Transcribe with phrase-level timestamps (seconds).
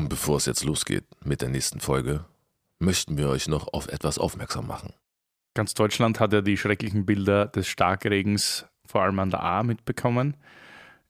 [0.00, 2.24] Und bevor es jetzt losgeht mit der nächsten Folge,
[2.78, 4.94] möchten wir euch noch auf etwas aufmerksam machen.
[5.52, 10.38] Ganz Deutschland hat ja die schrecklichen Bilder des Starkregens vor allem an der A mitbekommen.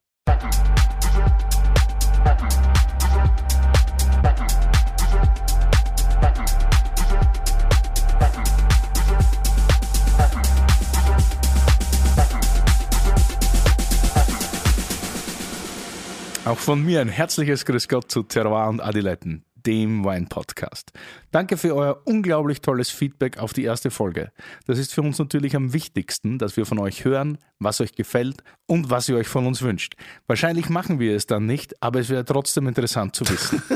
[16.44, 20.92] Auch von mir ein herzliches Grüß Gott zu Terroir und Adiletten, dem Wein-Podcast.
[21.30, 24.32] Danke für euer unglaublich tolles Feedback auf die erste Folge.
[24.66, 28.42] Das ist für uns natürlich am wichtigsten, dass wir von euch hören, was euch gefällt
[28.66, 29.94] und was ihr euch von uns wünscht.
[30.26, 33.62] Wahrscheinlich machen wir es dann nicht, aber es wäre trotzdem interessant zu wissen.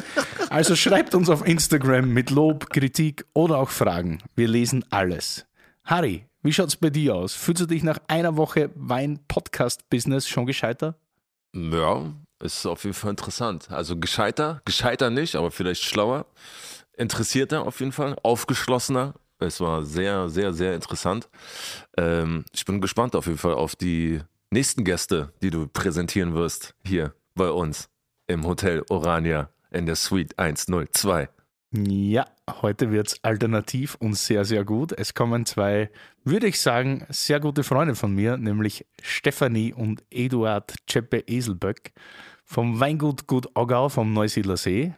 [0.50, 4.18] Also schreibt uns auf Instagram mit Lob, Kritik oder auch Fragen.
[4.36, 5.46] Wir lesen alles.
[5.82, 7.32] Harry, wie schaut's bei dir aus?
[7.32, 10.96] Fühlst du dich nach einer Woche Wein-Podcast-Business schon gescheiter?
[11.54, 12.12] Ja,
[12.42, 13.70] ist auf jeden Fall interessant.
[13.70, 16.26] Also gescheiter, gescheiter nicht, aber vielleicht schlauer.
[16.96, 19.14] Interessierter auf jeden Fall, aufgeschlossener.
[19.38, 21.28] Es war sehr, sehr, sehr interessant.
[21.96, 24.20] Ähm, ich bin gespannt auf jeden Fall auf die
[24.50, 27.88] nächsten Gäste, die du präsentieren wirst hier bei uns
[28.26, 31.28] im Hotel Orania in der Suite 102.
[31.74, 32.26] Ja,
[32.60, 34.92] heute wird es alternativ und sehr, sehr gut.
[34.92, 35.90] Es kommen zwei,
[36.22, 41.92] würde ich sagen, sehr gute Freunde von mir, nämlich Stefanie und Eduard Czeppe Eselböck
[42.44, 44.94] vom Weingut Gut Augau vom Neusiedler See.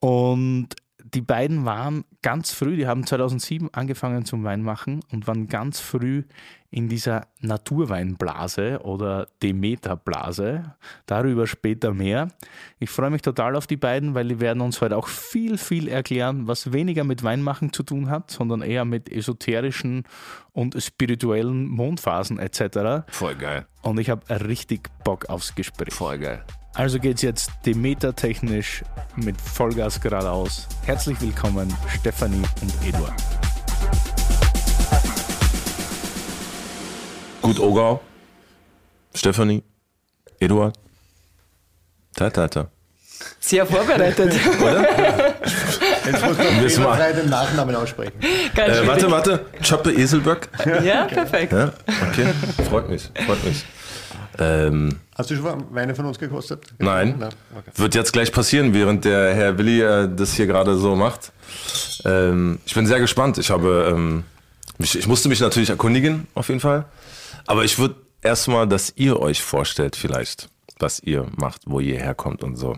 [0.00, 0.68] Und
[1.14, 6.24] die beiden waren ganz früh, die haben 2007 angefangen zum Weinmachen und waren ganz früh
[6.74, 10.74] in dieser Naturweinblase oder Demeterblase.
[11.06, 12.32] Darüber später mehr.
[12.80, 15.86] Ich freue mich total auf die beiden, weil die werden uns heute auch viel, viel
[15.86, 20.02] erklären, was weniger mit Weinmachen zu tun hat, sondern eher mit esoterischen
[20.50, 23.06] und spirituellen Mondphasen etc.
[23.06, 23.66] Voll geil.
[23.82, 25.94] Und ich habe richtig Bock aufs Gespräch.
[25.94, 26.44] Voll geil.
[26.72, 28.82] Also geht's jetzt Demeter-technisch
[29.14, 30.66] mit Vollgas geradeaus.
[30.84, 33.22] Herzlich willkommen, Stefanie und Eduard.
[37.44, 38.00] Gut, Ogau.
[39.14, 39.62] Stefanie.
[40.40, 40.74] Eduard.
[42.16, 42.68] Ta, ta, ta.
[43.38, 44.32] Sehr vorbereitet.
[44.32, 48.12] Jetzt muss man Müssen wir- fehlerfrei den Nachnamen aussprechen.
[48.54, 48.88] Ganz Äh, schwierig.
[48.88, 49.46] warte, warte.
[49.68, 50.48] Choppe Eselböck.
[50.82, 51.52] Ja, perfekt.
[51.52, 51.72] Ja,
[52.10, 52.32] okay.
[52.68, 53.10] Freut mich.
[53.26, 53.64] Freut mich.
[54.38, 56.64] Ähm, Hast du schon mal Weine von uns gekostet?
[56.78, 57.22] Nein.
[57.22, 57.70] Okay.
[57.76, 61.30] Wird jetzt gleich passieren, während der Herr Willi äh, das hier gerade so macht.
[62.06, 63.36] Ähm, ich bin sehr gespannt.
[63.38, 64.24] Ich habe, ähm,
[64.78, 66.86] mich, ich musste mich natürlich erkundigen, auf jeden Fall.
[67.46, 70.48] Aber ich würde erstmal, dass ihr euch vorstellt, vielleicht,
[70.78, 72.76] was ihr macht, wo ihr herkommt und so.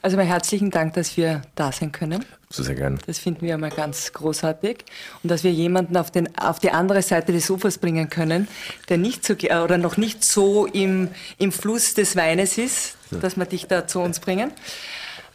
[0.00, 2.24] Also mal herzlichen Dank, dass wir da sein können.
[2.50, 2.98] So sehr gerne.
[3.06, 4.84] Das finden wir einmal ganz großartig.
[5.22, 8.48] Und dass wir jemanden auf, den, auf die andere Seite des Ufers bringen können,
[8.88, 11.08] der nicht so, ge- äh, oder noch nicht so im,
[11.38, 14.52] im Fluss des Weines ist, dass wir dich da zu uns bringen.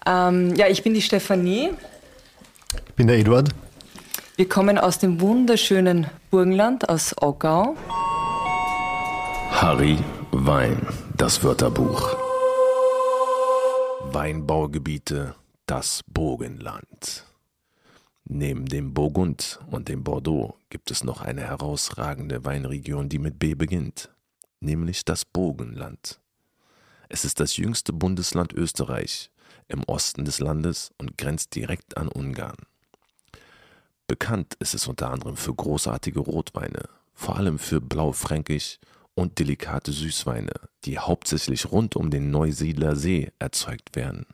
[0.06, 1.72] Ähm, ja, ich bin die Stefanie.
[2.88, 3.50] Ich bin der Eduard.
[4.38, 7.76] Wir kommen aus dem wunderschönen Burgenland, aus Augau.
[9.50, 9.98] Harry
[10.30, 10.86] Wein.
[11.16, 12.16] Das Wörterbuch.
[14.14, 15.34] Weinbaugebiete,
[15.66, 17.26] das Bogenland.
[18.26, 23.56] Neben dem Burgund und dem Bordeaux gibt es noch eine herausragende Weinregion, die mit B
[23.56, 24.12] beginnt,
[24.60, 26.20] nämlich das Bogenland.
[27.10, 29.32] Es ist das jüngste Bundesland Österreich
[29.68, 32.58] im Osten des Landes und grenzt direkt an Ungarn.
[34.08, 38.80] Bekannt ist es unter anderem für großartige Rotweine, vor allem für Blaufränkisch
[39.16, 40.54] und delikate Süßweine,
[40.86, 44.26] die hauptsächlich rund um den Neusiedler See erzeugt werden.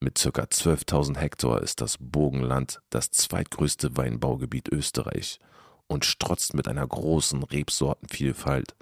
[0.00, 0.42] Mit ca.
[0.42, 5.38] 12.000 Hektar ist das Burgenland das zweitgrößte Weinbaugebiet Österreich
[5.86, 8.74] und strotzt mit einer großen Rebsortenvielfalt.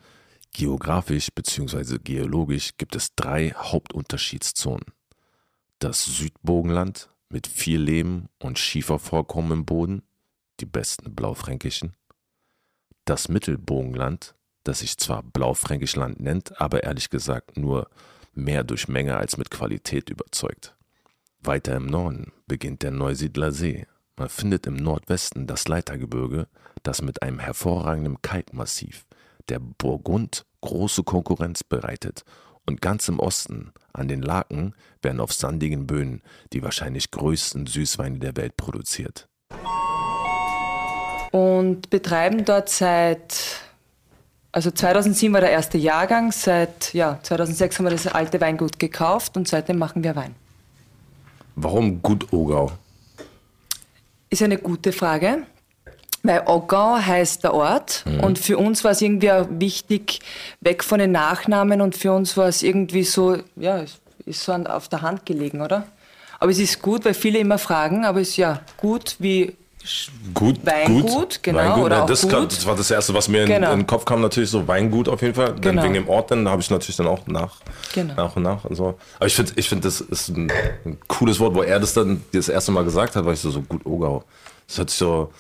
[0.53, 1.99] Geografisch bzw.
[1.99, 4.87] geologisch gibt es drei Hauptunterschiedszonen.
[5.81, 10.03] Das Südburgenland mit viel Lehm und Schiefervorkommen im Boden,
[10.61, 11.93] die besten blaufränkischen.
[13.05, 14.35] Das Mittelburgenland
[14.69, 17.89] das sich zwar Blaufränkischland nennt, aber ehrlich gesagt nur
[18.35, 20.77] mehr durch Menge als mit Qualität überzeugt.
[21.41, 23.87] Weiter im Norden beginnt der Neusiedler See.
[24.17, 26.49] Man findet im Nordwesten das Leitergebirge,
[26.83, 29.07] das mit einem hervorragenden Kalkmassiv
[29.49, 32.25] der Burgund große Konkurrenz bereitet.
[32.69, 36.21] Und ganz im Osten, an den Laken, werden auf sandigen Böden
[36.53, 39.27] die wahrscheinlich größten Süßweine der Welt produziert.
[41.31, 43.63] Und betreiben dort seit
[44.53, 49.39] also 2007 war der erste Jahrgang, seit ja, 2006 haben wir das alte Weingut gekauft
[49.39, 50.35] und seitdem machen wir Wein.
[51.57, 52.73] Warum Gut Ogau?
[54.29, 55.47] Ist eine gute Frage,
[56.23, 58.21] weil Ogau heißt der Ort mhm.
[58.21, 60.21] und für uns war es irgendwie auch wichtig,
[60.61, 63.85] weg von den Nachnamen und für uns war es irgendwie so, ja,
[64.27, 65.87] ist so auf der Hand gelegen, oder?
[66.41, 69.57] Aber es ist gut, weil viele immer fragen, aber es ist ja gut wie
[70.35, 71.43] Gut, Weingut, gut.
[71.43, 71.59] genau.
[71.59, 72.31] Weingut, oder ja, auch das, gut.
[72.31, 73.73] Kann, das war das Erste, was mir genau.
[73.73, 75.53] in, den Kopf kam, natürlich so Weingut auf jeden Fall.
[75.53, 75.83] Dann genau.
[75.83, 77.57] wegen dem Ort, dann habe ich natürlich dann auch nach,
[77.95, 78.15] genau.
[78.15, 78.99] nach und nach und so.
[79.17, 80.53] Aber ich finde, ich find, das ist ein,
[80.85, 83.51] ein, cooles Wort, wo er das dann das erste Mal gesagt hat, weil ich so,
[83.51, 84.25] so gut Ogau.
[84.67, 85.33] Das hört sich so.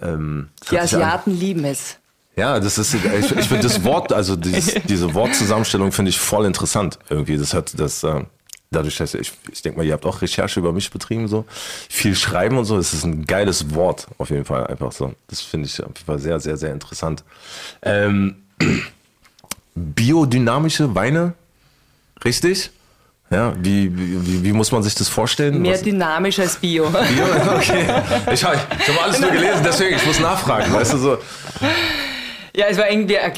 [0.00, 1.96] Ähm, Die Asiaten lieben es.
[2.36, 6.46] Ja, das ist, ich, ich finde das Wort, also dieses, diese Wortzusammenstellung finde ich voll
[6.46, 7.36] interessant irgendwie.
[7.36, 8.24] Das hat, das, äh,
[8.70, 11.44] dadurch, dass ich, ich denke mal, ihr habt auch Recherche über mich betrieben, so
[11.88, 12.78] viel schreiben und so.
[12.78, 15.12] Es ist ein geiles Wort, auf jeden Fall einfach so.
[15.28, 17.24] Das finde ich auf jeden Fall sehr, sehr, sehr interessant.
[17.82, 18.36] Ähm,
[19.74, 21.34] biodynamische Weine,
[22.24, 22.70] richtig?
[23.32, 25.62] Ja, wie, wie, wie muss man sich das vorstellen?
[25.62, 25.82] Mehr Was?
[25.82, 26.90] dynamisch als Bio.
[26.90, 26.98] Bio?
[27.56, 27.84] Okay.
[28.32, 31.18] Ich habe ich hab alles nur gelesen, deswegen, ich muss nachfragen, weißt du so.
[32.56, 33.30] Ja, es war irgendwie äh,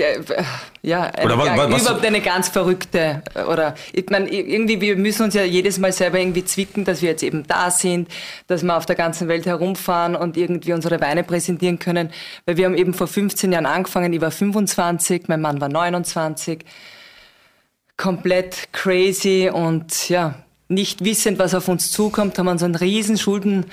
[0.80, 4.80] ja, ein, Oder was- ja, was- überhaupt eine ganz verrückte äh, oder ich meine irgendwie
[4.80, 8.08] wir müssen uns ja jedes Mal selber irgendwie zwicken, dass wir jetzt eben da sind,
[8.46, 12.10] dass wir auf der ganzen Welt herumfahren und irgendwie unsere Weine präsentieren können,
[12.46, 16.60] weil wir haben eben vor 15 Jahren angefangen, ich war 25, mein Mann war 29.
[18.02, 20.34] Komplett crazy und ja,
[20.66, 23.66] nicht wissend, was auf uns zukommt, haben wir so einen riesen Schulden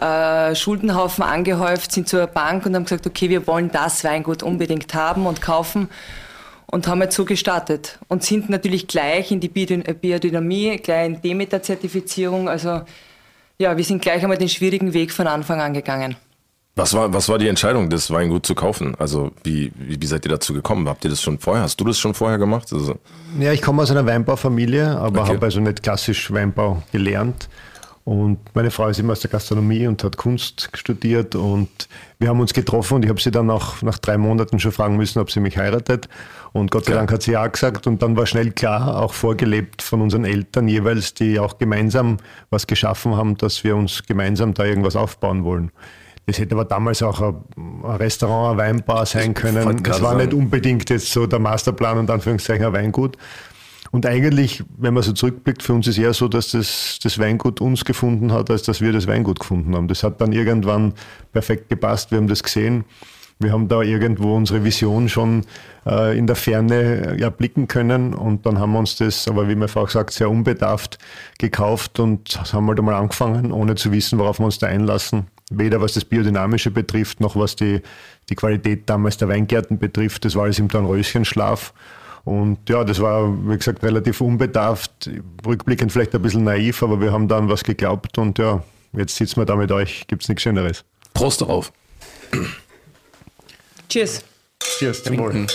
[0.00, 4.94] äh, Schuldenhaufen angehäuft, sind zur Bank und haben gesagt, okay, wir wollen das Weingut unbedingt
[4.94, 5.90] haben und kaufen
[6.66, 11.20] und haben jetzt so gestartet und sind natürlich gleich in die äh, Biodynamie, gleich in
[11.20, 12.48] Demeter-Zertifizierung.
[12.48, 12.80] Also
[13.58, 16.16] ja, wir sind gleich einmal den schwierigen Weg von Anfang an gegangen.
[16.78, 18.94] Was war, was war die Entscheidung, das Weingut zu kaufen?
[18.98, 20.86] Also wie, wie, wie seid ihr dazu gekommen?
[20.88, 21.62] Habt ihr das schon vorher?
[21.62, 22.70] Hast du das schon vorher gemacht?
[22.70, 22.96] Also,
[23.40, 25.32] Ja, ich komme aus einer Weinbaufamilie, aber Okay.
[25.32, 27.48] habe also nicht klassisch Weinbau gelernt.
[28.04, 31.68] Und meine Frau ist immer aus der Gastronomie und hat Kunst studiert und
[32.20, 34.96] wir haben uns getroffen und ich habe sie dann auch nach drei Monaten schon fragen
[34.96, 36.08] müssen, ob sie mich heiratet.
[36.52, 36.92] Und Gott sei.
[36.92, 40.68] Dank hat sie ja gesagt und dann war schnell klar, auch vorgelebt von unseren Eltern
[40.68, 42.18] jeweils, die auch gemeinsam
[42.50, 45.72] was geschaffen haben, dass wir uns gemeinsam da irgendwas aufbauen wollen.
[46.26, 47.36] Das hätte aber damals auch ein
[47.86, 49.82] ein Restaurant, eine Weinbar sein können.
[49.84, 53.16] Es war nicht unbedingt jetzt so der Masterplan und Anführungszeichen ein Weingut.
[53.92, 57.60] Und eigentlich, wenn man so zurückblickt, für uns ist eher so, dass das, das Weingut
[57.60, 59.88] uns gefunden hat, als dass wir das Weingut gefunden haben.
[59.88, 60.92] Das hat dann irgendwann
[61.32, 62.10] perfekt gepasst.
[62.10, 62.84] Wir haben das gesehen.
[63.38, 65.44] Wir haben da irgendwo unsere Vision schon
[65.86, 67.30] äh, in der Ferne äh, ja,
[67.66, 70.98] können und dann haben wir uns das, aber wie meine Frau gesagt, sehr unbedarft
[71.38, 75.26] gekauft und haben halt einmal angefangen, ohne zu wissen, worauf wir uns da einlassen.
[75.50, 77.80] Weder was das Biodynamische betrifft, noch was die,
[78.28, 80.24] die Qualität damals der Weingärten betrifft.
[80.24, 81.72] Das war alles im Dornröschenschlaf.
[82.24, 85.08] Und ja, das war, wie gesagt, relativ unbedarft,
[85.46, 89.36] rückblickend vielleicht ein bisschen naiv, aber wir haben dann was geglaubt und ja, jetzt sitzen
[89.36, 90.84] wir da mit euch, gibt es nichts Schöneres.
[91.14, 91.72] Prost darauf.
[93.88, 94.24] Cheers.
[94.60, 95.46] Cheers, zum Wohl.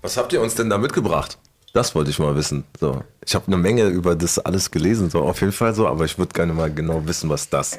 [0.00, 1.38] Was habt ihr uns denn da mitgebracht?
[1.72, 2.64] Das wollte ich mal wissen.
[2.78, 6.04] So, ich habe eine Menge über das alles gelesen, so auf jeden Fall so, aber
[6.04, 7.78] ich würde gerne mal genau wissen, was das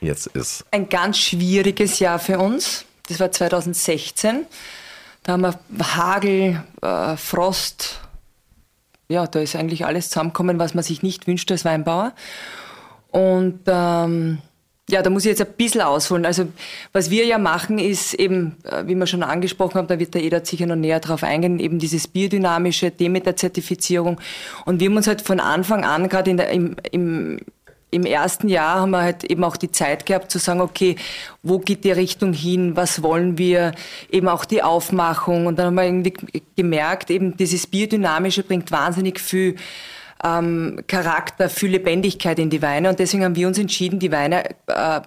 [0.00, 0.64] jetzt ist.
[0.70, 2.84] Ein ganz schwieriges Jahr für uns.
[3.08, 4.46] Das war 2016.
[5.24, 5.58] Da haben wir
[5.96, 8.00] Hagel, äh, Frost.
[9.08, 12.12] Ja, da ist eigentlich alles zusammengekommen, was man sich nicht wünscht als Weinbauer.
[13.10, 14.38] Und ähm,
[14.90, 16.26] ja, da muss ich jetzt ein bisschen ausholen.
[16.26, 16.46] Also
[16.92, 20.22] was wir ja machen, ist eben, äh, wie wir schon angesprochen haben, da wird der
[20.22, 24.20] Edert sicher noch näher drauf eingehen, eben dieses biodynamische Demeter-Zertifizierung.
[24.66, 27.38] Und wir haben uns halt von Anfang an, gerade im, im,
[27.90, 30.96] im ersten Jahr, haben wir halt eben auch die Zeit gehabt zu sagen, okay,
[31.42, 33.72] wo geht die Richtung hin, was wollen wir,
[34.10, 35.46] eben auch die Aufmachung.
[35.46, 39.56] Und dann haben wir irgendwie gemerkt, eben dieses Biodynamische bringt wahnsinnig viel
[40.22, 42.90] ähm, Charakter, viel Lebendigkeit in die Weine.
[42.90, 45.00] Und deswegen haben wir uns entschieden, die Weine äh,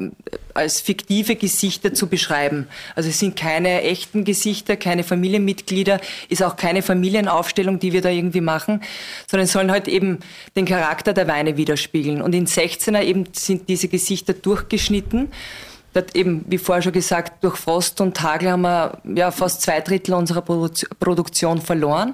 [0.53, 2.67] als fiktive Gesichter zu beschreiben.
[2.95, 5.99] Also es sind keine echten Gesichter, keine Familienmitglieder,
[6.29, 8.81] ist auch keine Familienaufstellung, die wir da irgendwie machen,
[9.27, 10.19] sondern sollen halt eben
[10.55, 12.21] den Charakter der Weine widerspiegeln.
[12.21, 15.31] Und in 16er eben sind diese Gesichter durchgeschnitten.
[15.93, 19.81] Dort eben, wie vorher schon gesagt, durch Frost und Hagel haben wir ja, fast zwei
[19.81, 22.13] Drittel unserer Produ Produktion verloren.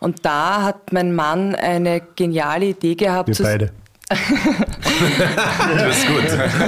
[0.00, 3.28] Und da hat mein Mann eine geniale Idee gehabt.
[3.28, 3.70] Wir beide.
[4.10, 6.24] du bist gut.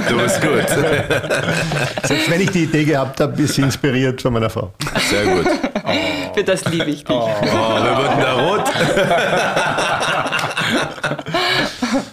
[0.07, 0.69] Du bist gut.
[2.03, 4.71] Selbst wenn ich die Idee gehabt habe, ist sie inspiriert von meiner Frau.
[5.09, 5.45] Sehr gut.
[5.83, 6.33] Oh.
[6.33, 7.15] Für das liebe ich dich.
[7.15, 8.71] Oh, wer wird denn da rot?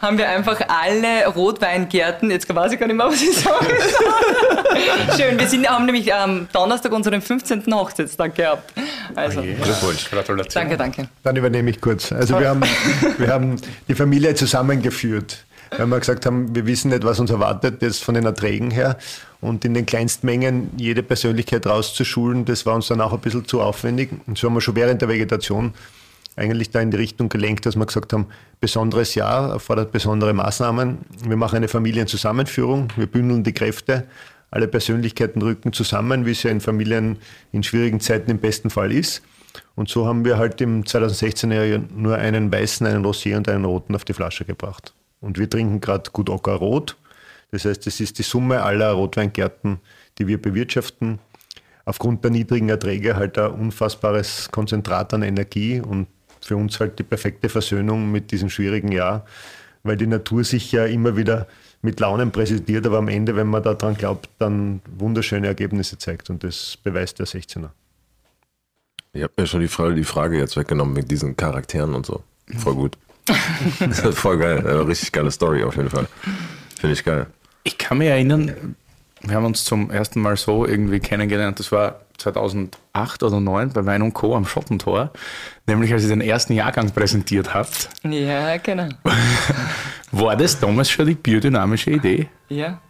[0.00, 5.16] haben wir einfach alle Rotweingärten, jetzt weiß ich gar nicht mehr, was ich sagen soll.
[5.16, 7.64] Schön, wir sind, haben nämlich am Donnerstag unseren 15.
[7.72, 8.72] Hochzeitstag gehabt.
[9.14, 10.62] Also, Glückwunsch, Gratulation.
[10.62, 11.08] Danke, danke.
[11.22, 12.12] Dann übernehme ich kurz.
[12.12, 12.62] Also wir haben,
[13.18, 13.56] wir haben
[13.88, 15.44] die Familie zusammengeführt.
[15.70, 18.96] Weil wir gesagt haben, wir wissen nicht, was uns erwartet, jetzt von den Erträgen her.
[19.40, 23.60] Und in den Kleinstmengen jede Persönlichkeit rauszuschulen, das war uns dann auch ein bisschen zu
[23.60, 24.10] aufwendig.
[24.26, 25.74] Und so haben wir schon während der Vegetation
[26.36, 28.26] eigentlich da in die Richtung gelenkt, dass wir gesagt haben,
[28.60, 30.98] besonderes Jahr erfordert besondere Maßnahmen.
[31.26, 34.06] Wir machen eine Familienzusammenführung, wir bündeln die Kräfte,
[34.50, 37.18] alle Persönlichkeiten rücken zusammen, wie es ja in Familien
[37.52, 39.22] in schwierigen Zeiten im besten Fall ist.
[39.74, 43.64] Und so haben wir halt im 2016er Jahr nur einen weißen, einen Rosé und einen
[43.64, 44.92] roten auf die Flasche gebracht.
[45.20, 46.96] Und wir trinken gerade Gut Ocker Rot.
[47.50, 49.78] Das heißt, es ist die Summe aller Rotweingärten,
[50.18, 51.18] die wir bewirtschaften.
[51.84, 56.08] Aufgrund der niedrigen Erträge halt ein unfassbares Konzentrat an Energie und
[56.46, 59.26] für uns halt die perfekte Versöhnung mit diesem schwierigen Jahr,
[59.82, 61.46] weil die Natur sich ja immer wieder
[61.82, 66.42] mit Launen präsentiert, aber am Ende, wenn man daran glaubt, dann wunderschöne Ergebnisse zeigt und
[66.42, 67.70] das beweist der 16er.
[69.12, 72.22] Ich habe mir schon die Frage, die Frage jetzt weggenommen mit diesen Charakteren und so.
[72.58, 72.98] Voll gut.
[74.12, 74.58] voll geil.
[74.82, 76.06] Richtig geile Story auf jeden Fall.
[76.78, 77.26] Finde ich geil.
[77.64, 78.76] Ich kann mich erinnern,
[79.28, 81.58] wir haben uns zum ersten Mal so irgendwie kennengelernt.
[81.58, 84.34] Das war 2008 oder 2009 bei Wein und Co.
[84.34, 85.10] am Schottentor,
[85.66, 87.88] nämlich als ihr den ersten Jahrgang präsentiert habt.
[88.04, 88.88] Ja, genau.
[90.12, 92.28] War das damals schon die biodynamische Idee?
[92.48, 92.80] Ja.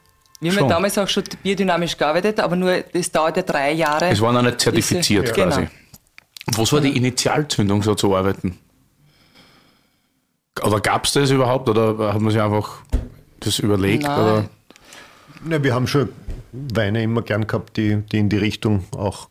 [0.41, 4.09] Wir haben ja damals auch schon biodynamisch gearbeitet, aber nur, das dauert ja drei Jahre.
[4.09, 5.61] Es war noch nicht zertifiziert Diese, quasi.
[5.61, 6.59] Genau.
[6.59, 8.59] Was war die Initialzündung, so zu arbeiten?
[10.63, 11.69] Oder gab es das überhaupt?
[11.69, 12.83] Oder hat man sich einfach
[13.41, 14.05] das überlegt?
[14.05, 14.49] Nein.
[15.49, 16.09] Ja, wir haben schon
[16.53, 19.29] Weine immer gern gehabt, die, die in die Richtung auch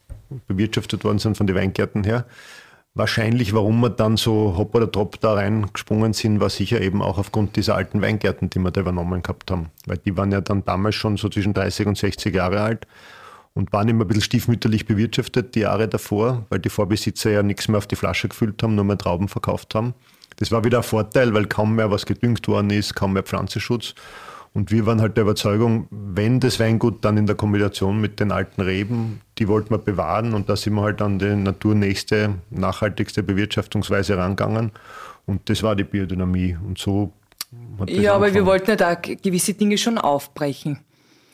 [0.47, 2.25] bewirtschaftet worden sind von den Weingärten her.
[2.93, 7.17] Wahrscheinlich, warum wir dann so hopp oder top da reingesprungen sind, war sicher eben auch
[7.17, 9.71] aufgrund dieser alten Weingärten, die wir da übernommen gehabt haben.
[9.85, 12.87] Weil die waren ja dann damals schon so zwischen 30 und 60 Jahre alt
[13.53, 17.67] und waren immer ein bisschen stiefmütterlich bewirtschaftet die Jahre davor, weil die Vorbesitzer ja nichts
[17.67, 19.93] mehr auf die Flasche gefüllt haben, nur mehr Trauben verkauft haben.
[20.37, 23.95] Das war wieder ein Vorteil, weil kaum mehr was gedüngt worden ist, kaum mehr Pflanzenschutz.
[24.55, 28.31] Und wir waren halt der Überzeugung, wenn das Weingut dann in der Kombination mit den
[28.31, 33.21] alten Reben, die wollten wir bewahren und da sind wir halt an die naturnächste, nachhaltigste
[33.21, 34.71] Bewirtschaftungsweise rangegangen.
[35.25, 36.55] Und das war die Biodynamie.
[36.65, 37.11] Und so
[37.77, 40.79] hat das Ja, aber wir wollten ja da gewisse Dinge schon aufbrechen.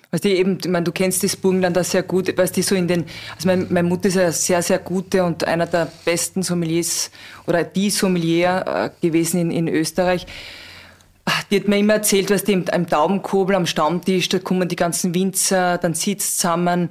[0.09, 2.73] Weißt du, eben, ich meine, du kennst das Burgenland da sehr gut, weißt du, so
[2.73, 6.41] in den, also mein, meine Mutter ist ja sehr, sehr gute und einer der besten
[6.41, 7.11] Sommeliers
[7.45, 10.25] oder die Sommelier äh, gewesen in, in Österreich.
[11.49, 15.13] Die hat mir immer erzählt, was die am Taubenkobel, am Stammtisch, da kommen die ganzen
[15.13, 16.89] Winzer, dann sitzt zusammen.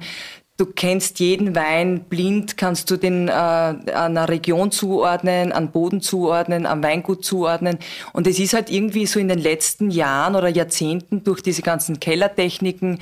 [0.57, 6.67] Du kennst jeden Wein blind, kannst du den äh, einer Region zuordnen, an Boden zuordnen,
[6.67, 7.79] am Weingut zuordnen.
[8.13, 11.99] Und es ist halt irgendwie so in den letzten Jahren oder Jahrzehnten durch diese ganzen
[11.99, 12.99] Kellertechniken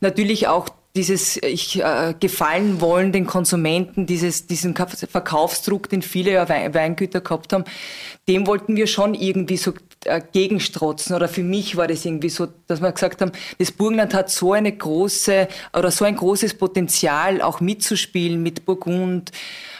[0.00, 6.48] natürlich auch dieses ich äh, gefallen wollen den Konsumenten, dieses, diesen Verkaufsdruck, den viele ja
[6.48, 7.64] Weingüter gehabt haben,
[8.26, 9.72] dem wollten wir schon irgendwie so
[10.04, 11.14] äh, gegenstrotzen.
[11.14, 14.52] Oder für mich war das irgendwie so, dass wir gesagt haben, das Burgenland hat so
[14.52, 19.32] eine große oder so ein großes Potenzial, auch mitzuspielen mit Burgund,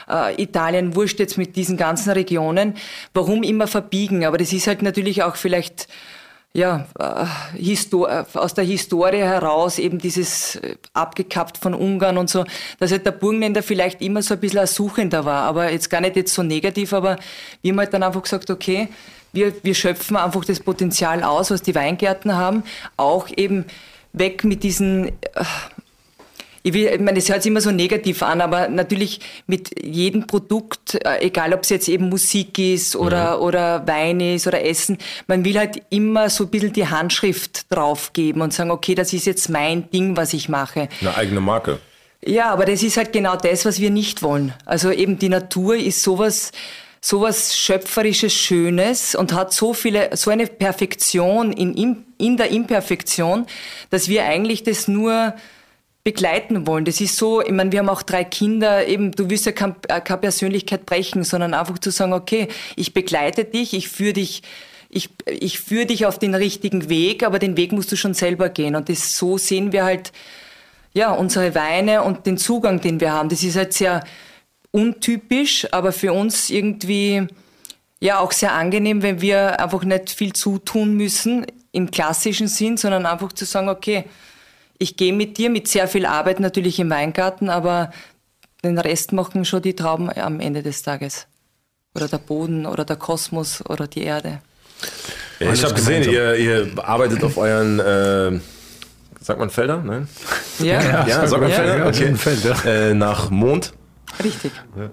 [0.09, 2.75] äh, Italien, wurscht jetzt mit diesen ganzen Regionen.
[3.13, 4.25] Warum immer verbiegen?
[4.25, 5.87] Aber das ist halt natürlich auch vielleicht
[6.53, 7.25] ja, äh,
[7.59, 12.43] äh, aus der Historie heraus eben dieses äh, abgekappt von Ungarn und so,
[12.79, 16.01] dass halt der Burgenländer vielleicht immer so ein bisschen ein Suchender war, aber jetzt gar
[16.01, 17.17] nicht jetzt so negativ, aber
[17.61, 18.89] wir haben halt dann einfach gesagt, okay,
[19.31, 22.63] wir, wir schöpfen einfach das Potenzial aus, was die Weingärten haben,
[22.97, 23.65] auch eben
[24.11, 25.11] weg mit diesen
[26.63, 30.27] ich, will, ich meine, es hört sich immer so negativ an, aber natürlich mit jedem
[30.27, 33.43] Produkt, äh, egal ob es jetzt eben Musik ist oder, mhm.
[33.43, 34.97] oder Wein ist oder Essen,
[35.27, 39.25] man will halt immer so ein bisschen die Handschrift draufgeben und sagen, okay, das ist
[39.25, 40.89] jetzt mein Ding, was ich mache.
[41.01, 41.79] Eine eigene Marke.
[42.25, 44.53] Ja, aber das ist halt genau das, was wir nicht wollen.
[44.65, 46.51] Also eben die Natur ist sowas,
[46.99, 53.45] sowas schöpferisches Schönes und hat so viele, so eine Perfektion in, in der Imperfektion,
[53.89, 55.33] dass wir eigentlich das nur
[56.09, 56.85] begleiten wollen.
[56.85, 59.75] Das ist so, ich meine, wir haben auch drei Kinder, eben, du wirst ja keine,
[59.89, 64.41] äh, keine Persönlichkeit brechen, sondern einfach zu sagen, okay, ich begleite dich, ich führe dich,
[64.89, 68.49] ich, ich führe dich auf den richtigen Weg, aber den Weg musst du schon selber
[68.49, 68.75] gehen.
[68.75, 70.11] Und das, so sehen wir halt,
[70.93, 73.29] ja, unsere Weine und den Zugang, den wir haben.
[73.29, 74.03] Das ist halt sehr
[74.71, 77.27] untypisch, aber für uns irgendwie,
[77.99, 83.05] ja, auch sehr angenehm, wenn wir einfach nicht viel zutun müssen im klassischen Sinn, sondern
[83.05, 84.05] einfach zu sagen, okay,
[84.79, 87.91] ich gehe mit dir mit sehr viel Arbeit natürlich im Weingarten, aber
[88.63, 91.27] den Rest machen schon die Trauben am Ende des Tages.
[91.93, 94.39] Oder der Boden oder der Kosmos oder die Erde.
[95.39, 98.39] Ja, ich habe gesehen, ihr, ihr, arbeitet auf euren, äh,
[99.21, 99.81] sagt man Felder?
[99.83, 100.07] Nein?
[100.59, 101.87] Ja, ja, ja sagt man Felder?
[101.87, 102.15] Okay.
[102.15, 102.63] Feld, ja.
[102.63, 103.73] äh, nach Mond.
[104.23, 104.51] Richtig.
[104.77, 104.89] Ja.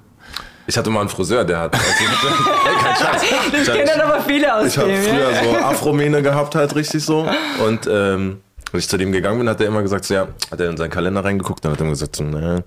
[0.68, 1.74] Ich hatte mal einen Friseur, der hat.
[1.74, 1.84] Also
[2.82, 3.22] kein Scheiß.
[3.52, 7.28] Das kennen aber viele aus Ich habe früher so Afromähne gehabt, halt richtig so.
[7.64, 8.40] Und ähm,
[8.76, 10.76] als ich zu dem gegangen bin, hat er immer gesagt, so, ja, hat er in
[10.76, 12.62] seinen Kalender reingeguckt, dann hat er gesagt, so, naja,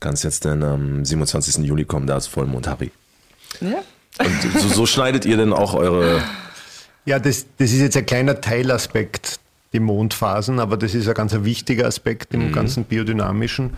[0.00, 1.64] kannst jetzt denn am 27.
[1.64, 2.90] Juli kommen, da ist Vollmond, Harry.
[3.60, 3.82] Ja.
[4.18, 6.22] Und so, so schneidet ihr denn auch eure...
[7.04, 9.40] Ja, das, das ist jetzt ein kleiner Teilaspekt,
[9.72, 12.52] die Mondphasen, aber das ist ein ganz wichtiger Aspekt im mhm.
[12.52, 13.74] ganzen biodynamischen.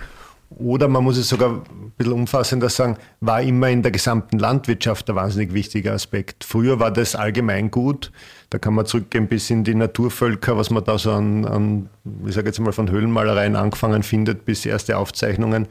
[0.59, 5.09] Oder man muss es sogar ein bisschen umfassender sagen, war immer in der gesamten Landwirtschaft
[5.11, 6.45] ein wahnsinnig wichtiger Aspekt.
[6.45, 8.12] Früher war das allgemein gut.
[8.51, 11.88] Da kann man zurückgehen bis in die Naturvölker, was man da so an, an
[12.27, 15.67] ich sage jetzt mal, von Höhlenmalereien angefangen findet, bis erste Aufzeichnungen.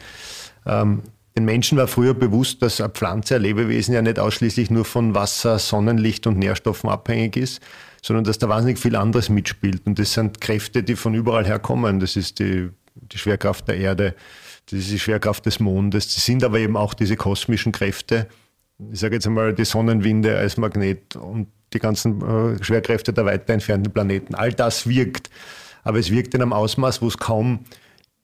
[0.66, 1.04] Ähm,
[1.38, 5.16] den Menschen war früher bewusst, dass eine Pflanze, ein Lebewesen ja nicht ausschließlich nur von
[5.16, 7.62] Wasser, Sonnenlicht und Nährstoffen abhängig ist,
[8.04, 9.82] sondern dass da wahnsinnig viel anderes mitspielt.
[9.86, 12.00] Und das sind Kräfte, die von überall her kommen.
[12.00, 14.14] Das ist die, die Schwerkraft der Erde,
[14.70, 16.14] das ist die Schwerkraft des Mondes.
[16.14, 18.28] Das sind aber eben auch diese kosmischen Kräfte.
[18.92, 23.54] Ich sage jetzt einmal die Sonnenwinde als Magnet und die ganzen äh, Schwerkräfte der weiter
[23.54, 24.36] entfernten Planeten.
[24.36, 25.30] All das wirkt.
[25.84, 27.60] Aber es wirkt in einem Ausmaß, wo es kaum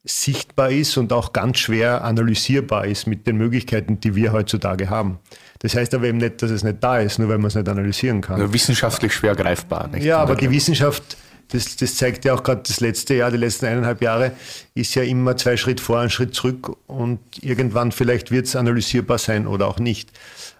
[0.02, 5.18] sichtbar ist und auch ganz schwer analysierbar ist mit den Möglichkeiten, die wir heutzutage haben.
[5.58, 7.68] Das heißt aber eben nicht, dass es nicht da ist, nur weil man es nicht
[7.68, 8.40] analysieren kann.
[8.40, 9.88] Ja, wissenschaftlich schwer greifbar.
[9.88, 10.04] Nicht?
[10.04, 11.18] Ja, aber die Wissenschaft
[11.52, 14.32] das, das zeigt ja auch gerade das letzte Jahr, die letzten eineinhalb Jahre,
[14.74, 19.18] ist ja immer zwei Schritt vor, ein Schritt zurück und irgendwann vielleicht wird es analysierbar
[19.18, 20.10] sein oder auch nicht.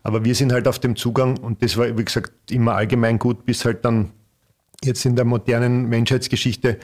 [0.02, 3.44] Aber wir sind halt auf dem Zugang und das war, wie gesagt, immer allgemein gut,
[3.44, 4.10] bis halt dann
[4.82, 6.78] jetzt in der modernen Menschheitsgeschichte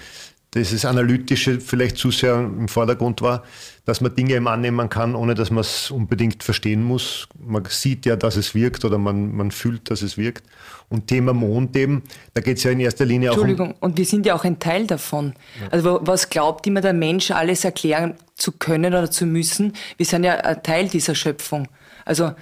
[0.56, 3.44] dieses Analytische vielleicht zu sehr im Vordergrund war,
[3.84, 7.28] dass man Dinge eben annehmen kann, ohne dass man es unbedingt verstehen muss.
[7.38, 10.44] Man sieht ja, dass es wirkt oder man, man fühlt, dass es wirkt.
[10.88, 12.02] Und Thema Mond eben,
[12.34, 14.44] da geht es ja in erster Linie auch Entschuldigung, um und wir sind ja auch
[14.44, 15.34] ein Teil davon.
[15.60, 15.68] Ja.
[15.68, 19.72] Also was glaubt immer der Mensch, alles erklären zu können oder zu müssen?
[19.96, 21.68] Wir sind ja ein Teil dieser Schöpfung.
[22.04, 22.32] Also,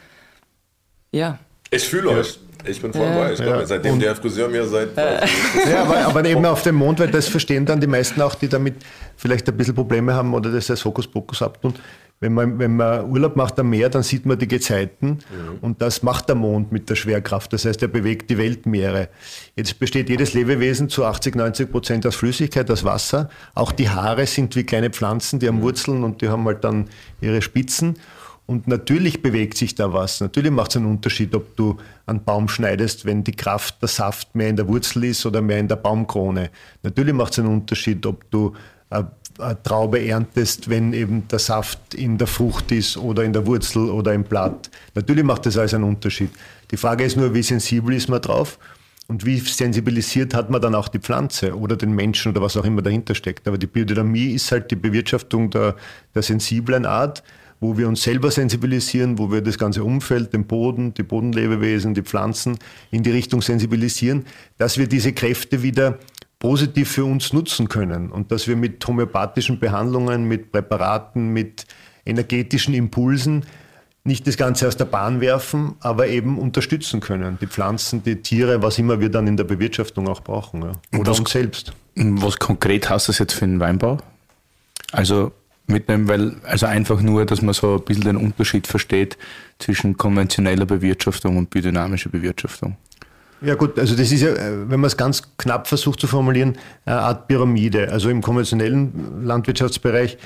[1.12, 1.38] ja.
[1.70, 2.38] Ich fühle euch.
[2.66, 3.32] Ich bin voll bei.
[3.32, 3.66] Ich glaube, ja.
[3.66, 4.96] seitdem und der Friseur mir seit.
[4.96, 8.48] Ja, aber, aber, eben auf dem Mond, weil das verstehen dann die meisten auch, die
[8.48, 8.74] damit
[9.16, 11.74] vielleicht ein bisschen Probleme haben oder das als Hokuspokus abtun.
[12.20, 15.58] Wenn man, wenn man Urlaub macht am Meer, dann sieht man die Gezeiten mhm.
[15.60, 17.52] und das macht der Mond mit der Schwerkraft.
[17.52, 19.08] Das heißt, er bewegt die Weltmeere.
[19.56, 23.28] Jetzt besteht jedes Lebewesen zu 80, 90 Prozent aus Flüssigkeit, aus Wasser.
[23.54, 25.62] Auch die Haare sind wie kleine Pflanzen, die haben mhm.
[25.62, 26.86] Wurzeln und die haben halt dann
[27.20, 27.96] ihre Spitzen.
[28.46, 30.20] Und natürlich bewegt sich da was.
[30.20, 34.34] Natürlich macht es einen Unterschied, ob du einen Baum schneidest, wenn die Kraft, der Saft
[34.34, 36.50] mehr in der Wurzel ist oder mehr in der Baumkrone.
[36.82, 38.52] Natürlich macht es einen Unterschied, ob du
[38.90, 43.88] eine Traube erntest, wenn eben der Saft in der Frucht ist oder in der Wurzel
[43.90, 44.70] oder im Blatt.
[44.94, 46.30] Natürlich macht das alles einen Unterschied.
[46.70, 48.58] Die Frage ist nur, wie sensibel ist man drauf
[49.08, 52.64] und wie sensibilisiert hat man dann auch die Pflanze oder den Menschen oder was auch
[52.64, 53.48] immer dahinter steckt.
[53.48, 55.76] Aber die Biodynamie ist halt die Bewirtschaftung der,
[56.14, 57.22] der sensiblen Art
[57.60, 62.02] wo wir uns selber sensibilisieren, wo wir das ganze Umfeld, den Boden, die Bodenlebewesen, die
[62.02, 62.58] Pflanzen
[62.90, 64.24] in die Richtung sensibilisieren,
[64.58, 65.98] dass wir diese Kräfte wieder
[66.38, 71.66] positiv für uns nutzen können und dass wir mit homöopathischen Behandlungen, mit Präparaten, mit
[72.04, 73.44] energetischen Impulsen
[74.04, 77.38] nicht das Ganze aus der Bahn werfen, aber eben unterstützen können.
[77.40, 80.62] Die Pflanzen, die Tiere, was immer wir dann in der Bewirtschaftung auch brauchen.
[80.62, 80.72] Ja.
[80.98, 81.72] Oder was, uns selbst.
[81.94, 83.96] Was konkret heißt das jetzt für den Weinbau?
[84.92, 85.32] Also
[85.66, 89.16] mitnehmen, weil, also einfach nur, dass man so ein bisschen den Unterschied versteht
[89.58, 92.76] zwischen konventioneller Bewirtschaftung und biodynamischer Bewirtschaftung.
[93.40, 97.00] Ja gut, also das ist ja, wenn man es ganz knapp versucht zu formulieren, eine
[97.00, 97.90] Art Pyramide.
[97.90, 100.16] Also im konventionellen Landwirtschaftsbereich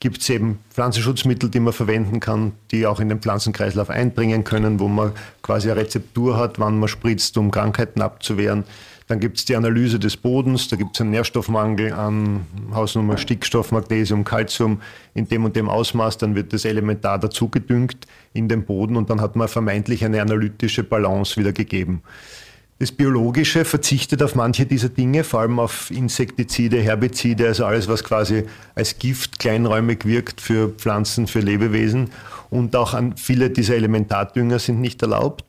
[0.00, 4.78] gibt es eben Pflanzenschutzmittel, die man verwenden kann, die auch in den Pflanzenkreislauf eindringen können,
[4.78, 8.64] wo man quasi eine Rezeptur hat, wann man spritzt, um Krankheiten abzuwehren.
[9.08, 13.72] Dann gibt es die Analyse des Bodens, da gibt es einen Nährstoffmangel an Hausnummer Stickstoff,
[13.72, 14.82] Magnesium, Calcium
[15.14, 19.22] in dem und dem Ausmaß, dann wird das Elementar dazugedüngt in den Boden und dann
[19.22, 22.02] hat man vermeintlich eine analytische Balance wieder gegeben.
[22.80, 28.04] Das Biologische verzichtet auf manche dieser Dinge, vor allem auf Insektizide, Herbizide, also alles, was
[28.04, 28.44] quasi
[28.76, 32.10] als Gift kleinräumig wirkt für Pflanzen, für Lebewesen.
[32.50, 35.44] Und auch an viele dieser Elementardünger sind nicht erlaubt.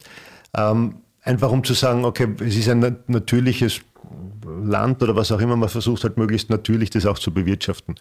[0.57, 0.95] Ähm,
[1.29, 3.81] einfach um zu sagen, okay, es ist ein natürliches
[4.63, 7.95] Land oder was auch immer, man versucht halt möglichst natürlich das auch zu bewirtschaften.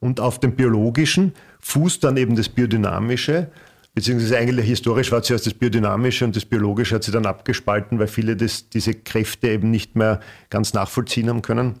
[0.00, 3.48] Und auf dem Biologischen fußt dann eben das Biodynamische,
[3.94, 8.06] beziehungsweise eigentlich historisch war zuerst das Biodynamische und das Biologische hat sich dann abgespalten, weil
[8.06, 11.80] viele das, diese Kräfte eben nicht mehr ganz nachvollziehen haben können.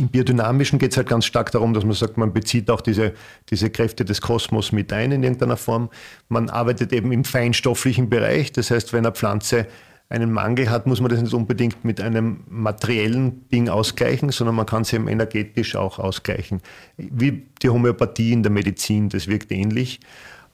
[0.00, 3.12] Im Biodynamischen geht es halt ganz stark darum, dass man sagt, man bezieht auch diese,
[3.50, 5.90] diese Kräfte des Kosmos mit ein in irgendeiner Form.
[6.28, 8.50] Man arbeitet eben im feinstofflichen Bereich.
[8.50, 9.68] Das heißt, wenn eine Pflanze
[10.08, 14.66] einen Mangel hat, muss man das nicht unbedingt mit einem materiellen Ding ausgleichen, sondern man
[14.66, 16.60] kann es eben energetisch auch ausgleichen.
[16.96, 20.00] Wie die Homöopathie in der Medizin, das wirkt ähnlich.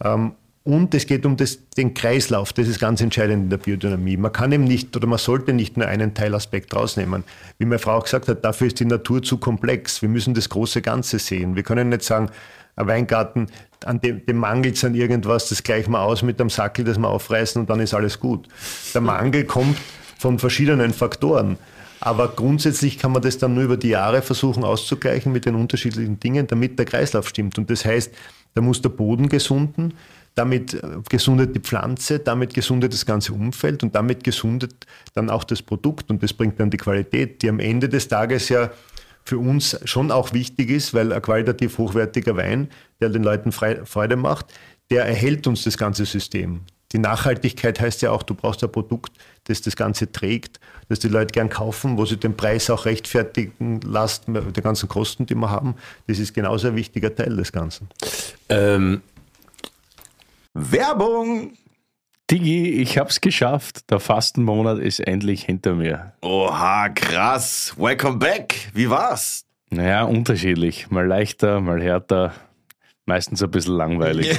[0.02, 0.32] Ähm,
[0.62, 4.18] und es geht um das, den Kreislauf, das ist ganz entscheidend in der Biodynamie.
[4.18, 7.24] Man kann eben nicht oder man sollte nicht nur einen Teilaspekt rausnehmen.
[7.58, 10.02] Wie meine Frau auch gesagt hat, dafür ist die Natur zu komplex.
[10.02, 11.56] Wir müssen das große Ganze sehen.
[11.56, 12.30] Wir können nicht sagen,
[12.76, 13.46] ein Weingarten,
[13.84, 17.08] an dem, dem mangelt an irgendwas, das gleichen wir aus mit einem Sackel, das wir
[17.08, 18.48] aufreißen und dann ist alles gut.
[18.94, 19.78] Der Mangel kommt
[20.18, 21.58] von verschiedenen Faktoren.
[22.00, 26.18] Aber grundsätzlich kann man das dann nur über die Jahre versuchen auszugleichen mit den unterschiedlichen
[26.18, 27.58] Dingen, damit der Kreislauf stimmt.
[27.58, 28.12] Und das heißt,
[28.54, 29.92] da muss der Boden gesunden,
[30.34, 35.60] damit gesundet die Pflanze, damit gesundet das ganze Umfeld und damit gesundet dann auch das
[35.60, 38.70] Produkt und das bringt dann die Qualität, die am Ende des Tages ja
[39.24, 42.68] für uns schon auch wichtig ist, weil ein qualitativ hochwertiger Wein,
[43.00, 44.46] der den Leuten Freude macht,
[44.90, 46.62] der erhält uns das ganze System.
[46.92, 49.12] Die Nachhaltigkeit heißt ja auch, du brauchst ein Produkt,
[49.44, 53.80] das das Ganze trägt, das die Leute gern kaufen, wo sie den Preis auch rechtfertigen
[53.82, 55.76] lassen, die ganzen Kosten, die wir haben.
[56.08, 57.88] Das ist genauso ein wichtiger Teil des Ganzen.
[58.48, 59.02] Ähm,
[60.54, 61.52] Werbung!
[62.30, 63.90] Digi, ich hab's geschafft.
[63.90, 66.12] Der Fastenmonat ist endlich hinter mir.
[66.22, 67.74] Oha, krass.
[67.76, 68.70] Welcome back.
[68.72, 69.44] Wie war's?
[69.70, 70.92] Naja, unterschiedlich.
[70.92, 72.32] Mal leichter, mal härter.
[73.04, 74.38] Meistens ein bisschen langweilig.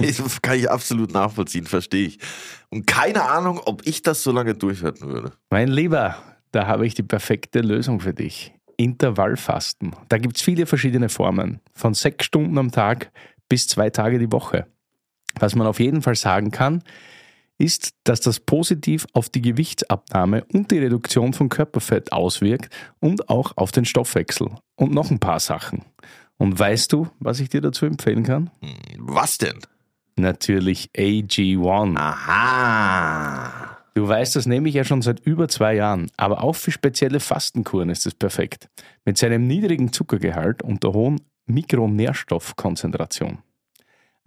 [0.00, 2.18] das kann ich absolut nachvollziehen, verstehe ich.
[2.68, 5.32] Und keine Ahnung, ob ich das so lange durchhalten würde.
[5.48, 6.16] Mein Lieber,
[6.52, 8.52] da habe ich die perfekte Lösung für dich.
[8.76, 9.96] Intervallfasten.
[10.10, 11.60] Da gibt es viele verschiedene Formen.
[11.72, 13.10] Von sechs Stunden am Tag
[13.48, 14.66] bis zwei Tage die Woche.
[15.38, 16.82] Was man auf jeden Fall sagen kann,
[17.58, 23.56] ist, dass das positiv auf die Gewichtsabnahme und die Reduktion von Körperfett auswirkt und auch
[23.56, 24.50] auf den Stoffwechsel.
[24.76, 25.84] Und noch ein paar Sachen.
[26.36, 28.50] Und weißt du, was ich dir dazu empfehlen kann?
[28.60, 29.58] Hm, was denn?
[30.16, 31.96] Natürlich AG1.
[31.96, 33.76] Aha.
[33.94, 37.18] Du weißt, das nehme ich ja schon seit über zwei Jahren, aber auch für spezielle
[37.18, 38.68] Fastenkuren ist es perfekt.
[39.04, 43.38] Mit seinem niedrigen Zuckergehalt und der hohen Mikronährstoffkonzentration.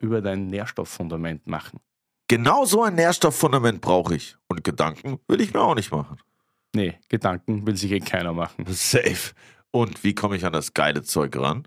[0.00, 1.80] über dein Nährstofffundament machen.
[2.28, 4.36] Genau so ein Nährstofffundament brauche ich.
[4.48, 6.18] Und Gedanken will ich mir auch nicht machen.
[6.74, 8.66] Nee, Gedanken will sich eh keiner machen.
[8.68, 9.32] Safe.
[9.70, 11.66] Und wie komme ich an das geile Zeug ran?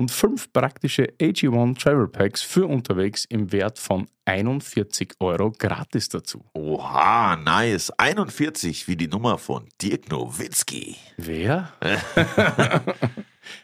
[0.00, 6.42] und fünf praktische AG1 Travel Packs für unterwegs im Wert von 41 Euro gratis dazu.
[6.54, 7.92] Oha, nice.
[7.98, 10.96] 41 wie die Nummer von Dirk Nowitzki.
[11.18, 11.74] Wer?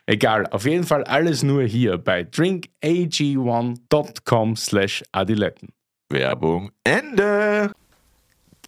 [0.06, 5.70] Egal, auf jeden Fall alles nur hier bei drinkag1.com slash adiletten.
[6.10, 7.72] Werbung Ende.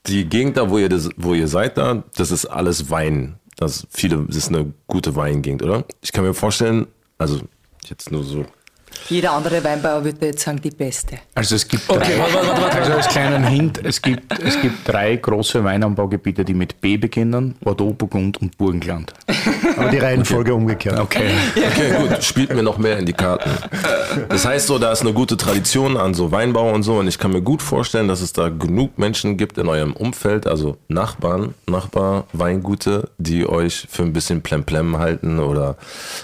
[0.06, 3.38] Die Gegend da, wo ihr, das, wo ihr seid, da, das ist alles Wein.
[3.56, 5.84] Das, viele, das ist eine gute Weingegend, oder?
[6.00, 6.86] Ich kann mir vorstellen,
[7.18, 7.42] also
[7.90, 8.46] jetzt nur so
[9.08, 11.18] Jeder andere Weinbauer würde jetzt sagen, die beste.
[11.34, 16.44] Also es gibt drei, also als kleinen Hint, es gibt, es gibt drei große Weinanbaugebiete,
[16.44, 19.12] die mit B beginnen, Bordeaux, Burgund und Burgenland.
[19.76, 20.98] Aber die Reihenfolge umgekehrt.
[20.98, 21.30] Okay.
[21.68, 23.50] Okay, gut, spielt mir noch mehr in die Karten.
[24.28, 27.18] Das heißt so, da ist eine gute Tradition an so Weinbau und so und ich
[27.18, 31.54] kann mir gut vorstellen, dass es da genug Menschen gibt in eurem Umfeld, also Nachbarn,
[31.66, 35.76] Nachbar, Weingute, die euch für ein bisschen Plemplem halten oder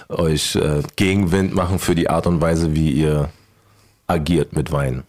[0.08, 3.30] euch äh, Gegenwind machen für die Art und Weise, wie ihr
[4.06, 5.04] agiert mit Wein.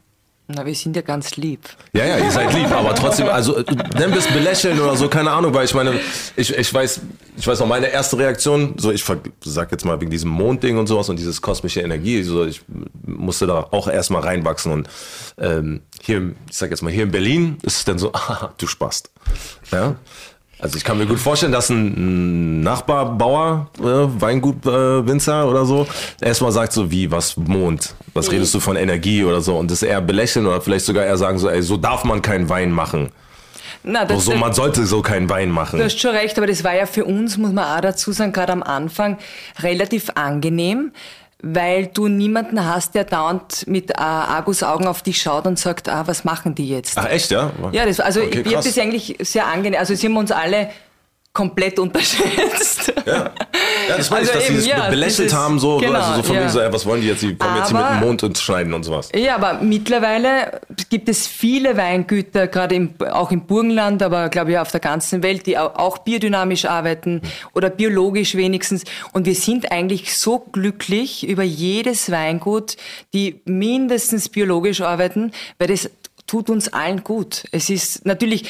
[0.47, 1.61] Na, wir sind ja ganz lieb.
[1.93, 3.63] Ja, ja, ihr seid lieb, aber trotzdem, also äh,
[3.97, 5.99] nimm das belächeln oder so, keine Ahnung, weil ich meine,
[6.35, 7.01] ich, ich weiß,
[7.35, 9.03] ich weiß noch, meine erste Reaktion, so ich
[9.43, 12.61] sag jetzt mal wegen diesem Mondding und sowas und dieses kosmische Energie, so ich
[13.03, 14.87] musste da auch erstmal reinwachsen und
[15.39, 18.67] ähm, hier, ich sag jetzt mal, hier in Berlin ist es dann so, ah, du
[18.67, 19.09] spast.
[19.71, 19.95] Ja.
[20.59, 25.85] Also ich kann mir gut vorstellen, dass ein Nachbarbauer, äh, Weingutwinzer äh, oder so,
[26.21, 27.93] erstmal sagt so, wie, was Mond?
[28.13, 29.57] Was redest du von Energie oder so?
[29.57, 32.47] Und das eher belächeln oder vielleicht sogar eher sagen so, ey, so darf man keinen
[32.47, 33.09] Wein machen.
[33.87, 35.77] Na, das, so, man sollte so keinen Wein machen.
[35.77, 38.33] Du hast schon recht, aber das war ja für uns, muss man auch dazu sagen,
[38.33, 39.19] gerade am Anfang
[39.61, 40.91] relativ angenehm,
[41.47, 46.07] weil du niemanden hast, der dauernd mit äh, Argusaugen auf dich schaut und sagt, ah,
[46.07, 46.97] was machen die jetzt?
[46.97, 47.51] Ach echt, ja?
[47.71, 48.65] Ja, das, also Okay, ich, wir haben krass.
[48.65, 49.79] das eigentlich sehr angenehm.
[49.79, 50.69] Also sie haben uns alle
[51.35, 52.91] komplett unterschätzt.
[53.05, 55.99] Ja, ja das weiß Also ich, dass sie eben, ja, belächelt dieses- haben, so, genau,
[55.99, 56.49] also so von ja.
[56.49, 57.21] so, ey, was wollen die jetzt?
[57.21, 59.09] Die kommen jetzt hier mit Aber- dem Mond und schneiden und sowas.
[59.15, 64.57] Ja, aber mittlerweile gibt es viele Weingüter, gerade im, auch im Burgenland, aber glaube ich
[64.57, 67.21] auf der ganzen Welt, die au- auch biodynamisch arbeiten
[67.53, 68.83] oder biologisch wenigstens.
[69.13, 72.77] Und wir sind eigentlich so glücklich über jedes Weingut,
[73.13, 75.89] die mindestens biologisch arbeiten, weil das
[76.27, 77.43] tut uns allen gut.
[77.51, 78.45] Es ist natürlich,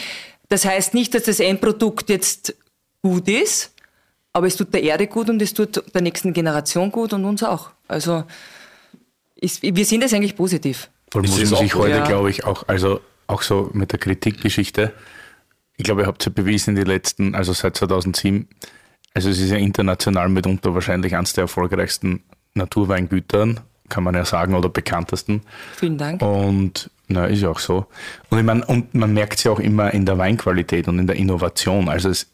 [0.50, 2.54] das heißt nicht, dass das Endprodukt jetzt
[3.06, 3.72] gut ist,
[4.34, 7.44] aber es tut der Erde gut und es tut der nächsten Generation gut und uns
[7.44, 7.70] auch.
[7.88, 8.24] Also
[9.36, 10.90] ist, wir sind es eigentlich positiv.
[11.12, 12.08] Vor allem Ich muss man sich heute, Ja.
[12.08, 14.92] glaube ich, auch, also auch so mit der Kritikgeschichte.
[15.78, 18.48] Ich glaube, ihr habt es ja bewiesen in den letzten, also seit 2007.
[19.14, 22.24] Also es ist ja international mitunter wahrscheinlich eines der erfolgreichsten
[22.56, 25.42] Naturweingütern, kann man ja sagen, oder bekanntesten.
[25.76, 26.24] Vielen Dank.
[26.24, 27.86] Und na, ist ja auch so.
[28.32, 31.06] Und ich meine, und man merkt es ja auch immer in der Weinqualität und in
[31.08, 31.88] der Innovation.
[31.88, 32.32] Also es,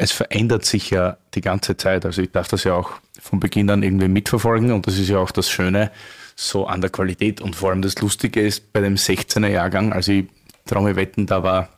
[0.00, 2.06] es verändert sich ja die ganze Zeit.
[2.06, 5.18] Also ich darf das ja auch von Beginn an irgendwie mitverfolgen und das ist ja
[5.18, 5.90] auch das Schöne
[6.36, 7.42] so an der Qualität.
[7.42, 10.24] Und vor allem das Lustige ist bei dem 16er Jahrgang, also ich
[10.64, 11.68] traue wetten, da war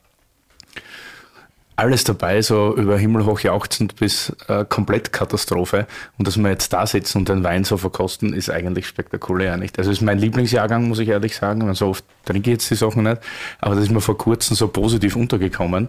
[1.75, 5.89] alles dabei, so über himmelhoch jauchzend bis äh, komplett Katastrophe.
[6.17, 9.79] Und dass wir jetzt da sitzen und den Wein so verkosten, ist eigentlich spektakulär, nicht?
[9.79, 11.75] Also ist mein Lieblingsjahrgang, muss ich ehrlich sagen.
[11.75, 13.19] So oft trinke ich jetzt die Sachen nicht.
[13.59, 15.89] Aber das ist mir vor kurzem so positiv untergekommen.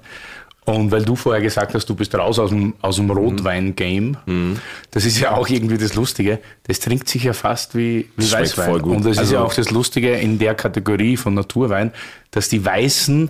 [0.65, 4.17] Und weil du vorher gesagt hast, du bist raus aus dem, aus dem Rotwein-Game,
[4.91, 6.39] das ist ja auch irgendwie das Lustige.
[6.67, 8.69] Das trinkt sich ja fast wie, wie Weißwein.
[8.69, 8.95] voll gut.
[8.97, 11.91] Und das ist Also- ja auch das Lustige in der Kategorie von Naturwein,
[12.31, 13.29] dass die weißen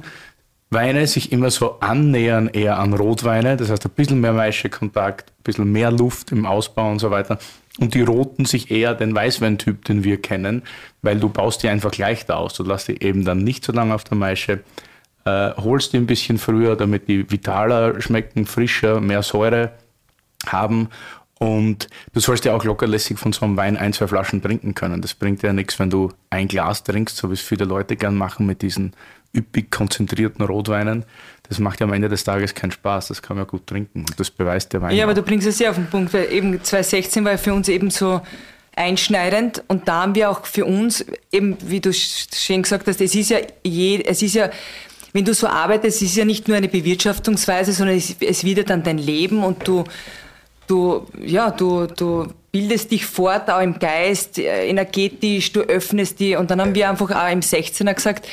[0.70, 3.58] Weine sich immer so annähern eher an Rotweine.
[3.58, 7.38] Das heißt, ein bisschen mehr Maischekontakt, ein bisschen mehr Luft im Ausbau und so weiter.
[7.80, 10.62] Und die roten sich eher den Weißweintyp, den wir kennen,
[11.02, 12.54] weil du baust die einfach leichter aus.
[12.54, 14.60] Du lässt die eben dann nicht so lange auf der Maische,
[15.26, 19.72] äh, holst die ein bisschen früher, damit die vitaler schmecken, frischer, mehr Säure
[20.48, 20.90] haben.
[21.40, 25.02] Und du sollst ja auch lockerlässig von so einem Wein ein, zwei Flaschen trinken können.
[25.02, 28.16] Das bringt ja nichts, wenn du ein Glas trinkst, so wie es viele Leute gern
[28.16, 28.94] machen mit diesen
[29.36, 31.06] üppig konzentrierten Rotweinen.
[31.50, 33.10] Das macht ja am Ende des Tages keinen Spaß.
[33.10, 34.00] Das kann man gut trinken.
[34.02, 34.96] Und das beweist der Wein.
[34.96, 35.16] Ja, aber auch.
[35.18, 38.22] du bringst es sehr auf den Punkt, weil eben 2016 war für uns eben so
[38.76, 43.02] einschneidend und da haben wir auch für uns, eben wie du sch- schön gesagt hast,
[43.02, 44.50] es ist ja, je, es ist ja,
[45.14, 48.64] wenn du so arbeitest, es ist ja nicht nur eine Bewirtschaftungsweise, sondern es, es ja
[48.64, 49.84] dann dein Leben und du,
[50.68, 56.36] du, ja, du, du bildest dich fort, auch im Geist, äh, energetisch, du öffnest die
[56.36, 58.28] und dann haben wir einfach auch im 16er gesagt,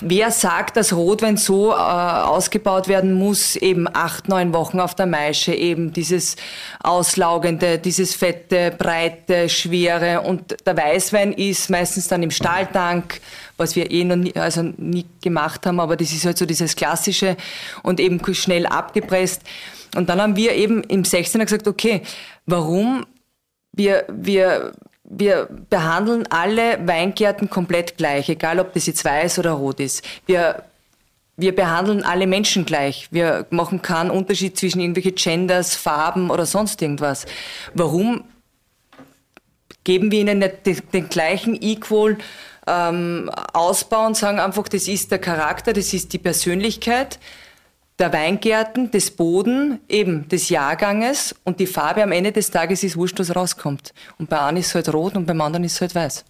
[0.00, 5.06] wer sagt, dass Rotwein so äh, ausgebaut werden muss, eben acht, neun Wochen auf der
[5.06, 6.36] Maische, eben dieses
[6.82, 13.20] auslaugende, dieses fette, breite, schwere und der Weißwein ist meistens dann im Stahltank,
[13.56, 16.76] was wir eh noch nie, also nie gemacht haben, aber das ist halt so dieses
[16.76, 17.36] klassische
[17.82, 19.42] und eben schnell abgepresst.
[19.96, 22.02] Und dann haben wir eben im 16er gesagt, okay,
[22.46, 23.04] warum
[23.72, 24.72] wir, wir
[25.10, 30.04] wir behandeln alle Weingärten komplett gleich, egal ob das jetzt weiß oder rot ist.
[30.24, 30.62] Wir,
[31.36, 33.08] wir behandeln alle Menschen gleich.
[33.10, 37.26] Wir machen keinen Unterschied zwischen irgendwelche Genders, Farben oder sonst irgendwas.
[37.74, 38.22] Warum
[39.82, 42.16] geben wir ihnen nicht den, den gleichen Equal
[42.68, 47.18] ähm, Ausbau und sagen einfach, das ist der Charakter, das ist die Persönlichkeit
[48.00, 52.96] der Weingärten, des Boden, eben des Jahrganges und die Farbe am Ende des Tages ist
[52.96, 53.92] wurscht, was rauskommt.
[54.18, 56.24] Und bei einem ist es halt rot und beim anderen ist es halt weiß.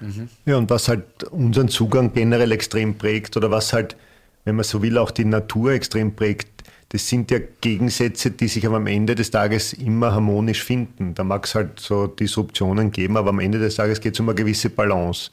[0.00, 0.28] Mhm.
[0.44, 3.96] Ja, und was halt unseren Zugang generell extrem prägt oder was halt,
[4.44, 6.48] wenn man so will, auch die Natur extrem prägt,
[6.90, 11.14] das sind ja Gegensätze, die sich aber am Ende des Tages immer harmonisch finden.
[11.14, 14.28] Da mag es halt so Disruptionen geben, aber am Ende des Tages geht es um
[14.28, 15.30] eine gewisse Balance.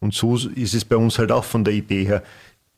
[0.00, 2.22] Und so ist es bei uns halt auch von der Idee her.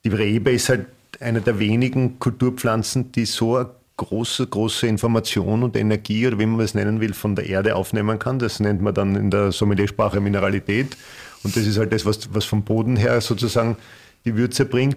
[0.05, 0.87] Die Rebe ist halt
[1.21, 6.61] eine der wenigen Kulturpflanzen, die so eine große, große Information und Energie oder wie man
[6.61, 8.39] es nennen will, von der Erde aufnehmen kann.
[8.39, 10.97] Das nennt man dann in der Sommeliersprache Mineralität.
[11.43, 13.77] Und das ist halt das, was, was vom Boden her sozusagen
[14.25, 14.97] die Würze bringt.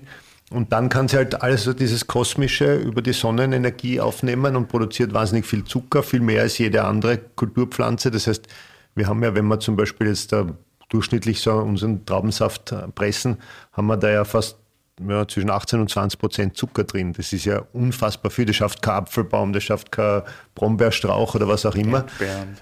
[0.49, 5.13] Und dann kann sie halt alles so dieses Kosmische über die Sonnenenergie aufnehmen und produziert
[5.13, 8.11] wahnsinnig viel Zucker, viel mehr als jede andere Kulturpflanze.
[8.11, 8.47] Das heißt,
[8.95, 10.47] wir haben ja, wenn wir zum Beispiel jetzt da
[10.89, 13.37] durchschnittlich so unseren Traubensaft pressen,
[13.73, 14.57] haben wir da ja fast
[15.05, 17.13] ja, zwischen 18 und 20 Prozent Zucker drin.
[17.13, 18.45] Das ist ja unfassbar viel.
[18.45, 20.23] Das schafft kein Apfelbaum, das schafft kein
[20.55, 22.05] Brombeerstrauch oder was auch immer.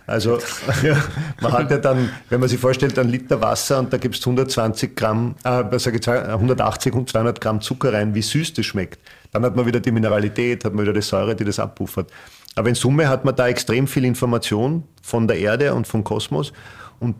[0.05, 0.39] Also
[0.83, 0.97] ja,
[1.41, 4.95] man hat ja dann, wenn man sich vorstellt, ein Liter Wasser und da gibst 120
[4.95, 8.99] Gramm, äh, sage ich, 180 und 200 Gramm Zucker rein, wie süß das schmeckt.
[9.31, 12.11] Dann hat man wieder die Mineralität, hat man wieder die Säure, die das abpuffert.
[12.55, 16.53] Aber in Summe hat man da extrem viel Information von der Erde und vom Kosmos
[16.99, 17.15] und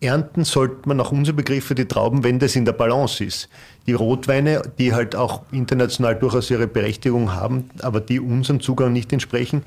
[0.00, 3.48] ernten sollte man nach unseren Begriffen die Trauben, wenn das in der Balance ist.
[3.86, 9.12] Die Rotweine, die halt auch international durchaus ihre Berechtigung haben, aber die unserem Zugang nicht
[9.12, 9.62] entsprechen,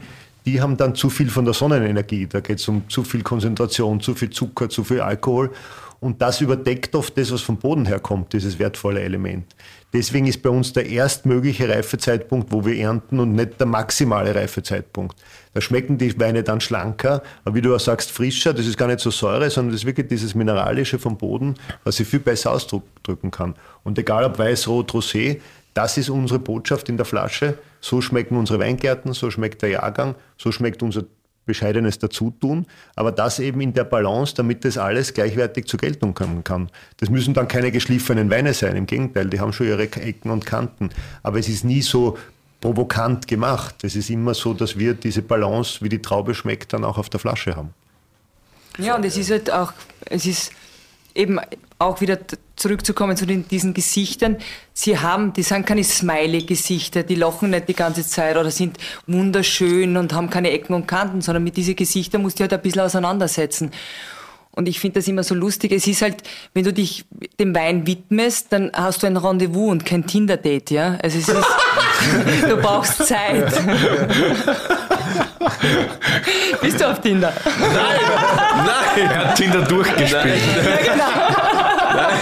[0.45, 2.27] die haben dann zu viel von der Sonnenenergie.
[2.27, 5.51] Da geht es um zu viel Konzentration, zu viel Zucker, zu viel Alkohol.
[6.01, 9.55] Und das überdeckt oft das, was vom Boden herkommt, dieses wertvolle Element.
[9.93, 15.15] Deswegen ist bei uns der erstmögliche Reifezeitpunkt, wo wir ernten und nicht der maximale Reifezeitpunkt.
[15.53, 18.51] Da schmecken die Weine dann schlanker, aber wie du auch sagst, frischer.
[18.51, 21.99] Das ist gar nicht so Säure, sondern das ist wirklich dieses Mineralische vom Boden, was
[21.99, 23.53] ich viel besser ausdrücken kann.
[23.83, 25.39] Und egal ob weiß, rot, rosé,
[25.75, 27.59] das ist unsere Botschaft in der Flasche.
[27.79, 31.03] So schmecken unsere Weingärten, so schmeckt der Jahrgang, so schmeckt unser
[31.45, 36.43] bescheidenes Dazutun, aber das eben in der Balance, damit das alles gleichwertig zur Geltung kommen
[36.43, 36.69] kann.
[36.97, 40.45] Das müssen dann keine geschliffenen Weine sein, im Gegenteil, die haben schon ihre Ecken und
[40.45, 40.89] Kanten,
[41.23, 42.17] aber es ist nie so
[42.61, 43.83] provokant gemacht.
[43.83, 47.09] Es ist immer so, dass wir diese Balance, wie die Traube schmeckt, dann auch auf
[47.09, 47.73] der Flasche haben.
[48.77, 49.73] Ja, und es ist halt auch,
[50.05, 50.51] es ist
[51.15, 51.39] eben
[51.79, 52.19] auch wieder
[52.55, 54.37] zurückzukommen zu den, diesen Gesichtern.
[54.73, 59.97] Sie haben, die sind keine Smiley-Gesichter, die lachen nicht die ganze Zeit oder sind wunderschön
[59.97, 62.81] und haben keine Ecken und Kanten, sondern mit diesen Gesichtern musst du halt ein bisschen
[62.81, 63.71] auseinandersetzen.
[64.53, 65.71] Und ich finde das immer so lustig.
[65.71, 67.05] Es ist halt, wenn du dich
[67.39, 70.97] dem Wein widmest, dann hast du ein Rendezvous und kein Tinder-Date, ja?
[71.01, 71.45] Also es ist,
[72.49, 73.53] du brauchst Zeit.
[76.61, 77.33] Bist du auf Tinder?
[77.45, 79.09] Nein, nein.
[79.09, 80.13] Er hat Tinder durchgespielt.
[80.15, 81.40] Ja, genau.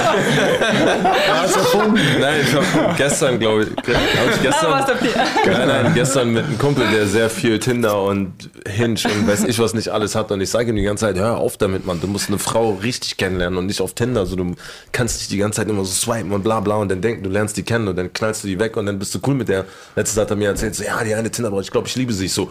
[2.20, 6.34] Nein, ich habe gestern, glaube ich, hab ich gestern, Ah, auf die- nein, nein, gestern
[6.34, 8.34] mit einem Kumpel, der sehr viel Tinder und
[8.68, 11.18] Hinge und weiß ich was nicht alles hat und ich sage ihm die ganze Zeit,
[11.18, 14.36] hör auf damit, Mann, du musst eine Frau richtig kennenlernen und nicht auf Tinder, so
[14.36, 14.56] du
[14.92, 17.30] kannst nicht die ganze Zeit immer so swipen und bla bla und dann denken, du
[17.30, 19.50] lernst die kennen und dann knallst du die weg und dann bist du cool mit
[19.50, 19.66] der.
[19.96, 22.14] Letztes hat er mir erzählt, so, ja, die eine Tinder, aber ich glaube, ich liebe
[22.14, 22.50] sie Ich so.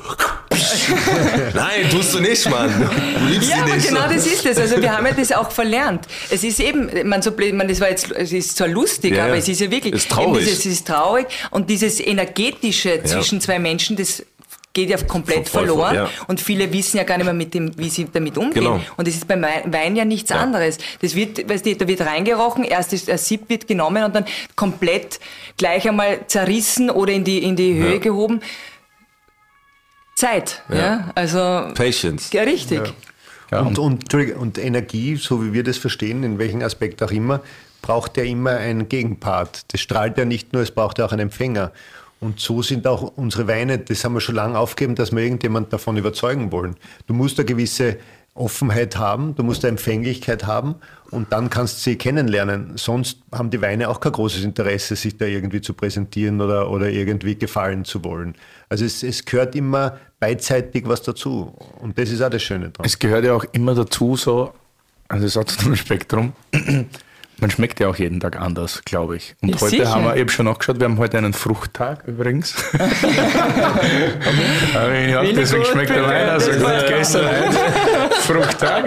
[1.55, 2.71] Nein, tust du nicht, Mann.
[3.19, 3.89] Du liebst Ja, sie nicht.
[3.89, 4.15] genau so.
[4.15, 4.59] das ist es.
[4.59, 6.07] Also wir haben ja das auch verlernt.
[6.31, 9.25] Es ist eben, man so blöd, man das war jetzt, es ist zwar lustig, Ja,
[9.25, 9.39] aber ja.
[9.39, 10.45] es ist ja wirklich, Ist traurig.
[10.45, 14.25] Dieses, es ist traurig und dieses energetische zwischen zwei Menschen, das
[14.75, 16.11] geht ja komplett Voll, verloren ja.
[16.29, 18.63] und viele wissen ja gar nicht mehr mit dem, wie sie damit umgehen.
[18.63, 18.81] Genau.
[18.97, 20.79] Und das ist beim Wein ja nichts anderes.
[21.01, 24.25] Das wird, weißt du, da wird reingerochen, erst ist- ein Sieb wird genommen und dann
[24.55, 25.19] komplett
[25.57, 27.99] gleich einmal zerrissen oder in die, in die Höhe Ja.
[27.99, 28.41] gehoben.
[30.15, 31.11] Zeit, ja, Ja.
[31.15, 31.39] also,
[31.75, 32.31] Patience.
[32.33, 32.81] ja, richtig.
[33.51, 37.41] Ja, und, und, und Energie, so wie wir das verstehen, in welchem Aspekt auch immer,
[37.81, 39.73] braucht ja immer einen Gegenpart.
[39.73, 41.73] Das strahlt ja nicht nur, es braucht ja auch einen Empfänger.
[42.21, 45.73] Und so sind auch unsere Weine, das haben wir schon lange aufgegeben, dass wir irgendjemand
[45.73, 46.77] davon überzeugen wollen.
[47.07, 47.97] Du musst eine gewisse
[48.39, 50.77] Offenheit haben, du musst eine Empfänglichkeit haben
[51.11, 52.73] und dann kannst du sie kennenlernen.
[52.77, 56.89] Sonst haben die Weine auch kein großes Interesse, sich da irgendwie zu präsentieren oder, oder
[56.89, 58.35] irgendwie gefallen zu wollen.
[58.69, 62.87] Also es, es gehört immer beidseitig was dazu und das ist auch das Schöne dran.
[62.87, 64.53] Es gehört ja auch immer dazu, so,
[65.09, 66.33] also es hat so ein Spektrum.
[67.41, 69.37] Man schmeckt ja auch jeden Tag anders, glaube ich.
[69.43, 69.91] Und Ja, heute sicher.
[69.95, 72.57] haben wir, ich habe schon nachgeschaut, wir haben heute einen Fruchttag übrigens.
[74.75, 76.87] Aber ich Wenig deswegen schmeckt der Wein also gut.
[76.89, 77.27] Gestern
[78.29, 78.85] heute Fruchttag.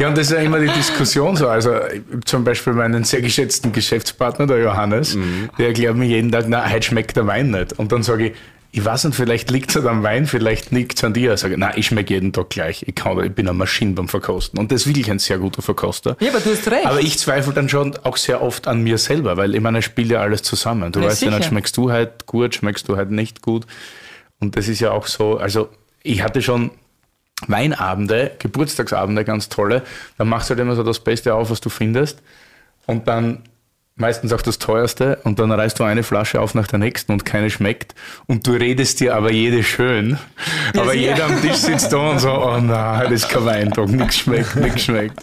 [0.00, 1.48] Ja, und das ist ja immer die Diskussion so.
[1.48, 5.16] Also ich zum Beispiel meinen sehr geschätzten Geschäftspartner, der Johannes,
[5.58, 7.72] der erklärt mir jeden Tag, na, heute schmeckt der Wein nicht.
[7.78, 8.32] Und dann sage ich,
[8.72, 11.32] ich weiß nicht, vielleicht liegt es am Wein, vielleicht liegt es an dir.
[11.34, 12.84] Ich sage, nein, ich schmecke jeden Tag gleich.
[12.86, 14.58] Ich, kann, ich bin eine Maschine beim Verkosten.
[14.58, 16.14] Und das ist wirklich ein sehr guter Verkoster.
[16.20, 16.84] Ja, aber du hast recht.
[16.84, 19.86] Aber ich zweifle dann schon auch sehr oft an mir selber, weil ich meine, es
[19.86, 20.92] spielt ja alles zusammen.
[20.92, 21.48] Du Ja, weißt ja nicht, sicher.
[21.48, 23.64] schmeckst du halt gut, schmeckst du halt nicht gut.
[24.40, 25.70] Und das ist ja auch so, also
[26.02, 26.70] ich hatte schon
[27.46, 29.82] Weinabende, Geburtstagsabende, ganz tolle.
[30.18, 32.22] Dann machst du halt immer so das Beste auf, was du findest.
[32.86, 33.42] Und dann
[33.96, 35.18] meistens auch das teuerste.
[35.24, 37.94] Und dann reißt du eine Flasche auf nach der nächsten und keine schmeckt.
[38.26, 40.18] Und du redest dir aber jede schön.
[40.74, 41.10] Ja, aber sicher.
[41.10, 44.56] jeder am Tisch sitzt da und so, oh nein, das ist kein Weintag, nichts schmeckt,
[44.56, 45.20] nichts schmeckt.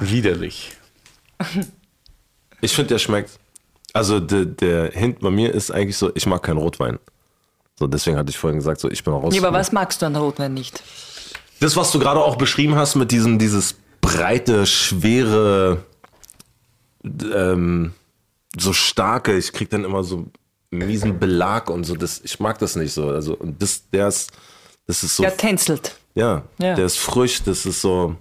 [0.00, 0.72] Widerlich.
[2.60, 3.30] Ich finde, der schmeckt.
[3.92, 6.98] Also der, der Hint bei mir ist eigentlich so, ich mag keinen Rotwein.
[7.78, 9.34] So, deswegen hatte ich vorhin gesagt, so ich bin raus.
[9.34, 10.82] ja, aber was magst du an Rotwein nicht?
[11.62, 15.84] Das, was du gerade auch beschrieben hast mit diesem, dieses breite, schwere,
[17.34, 17.92] ähm,
[18.58, 20.26] so starke, ich krieg dann immer so
[20.70, 23.08] miesen Belag und so, das, ich mag das nicht so.
[23.08, 24.32] Also, und das, der ist,
[24.86, 25.96] das ist so, Ja, tänzelt.
[26.14, 26.74] ja, Ja.
[26.74, 28.16] der ist frisch, das ist so,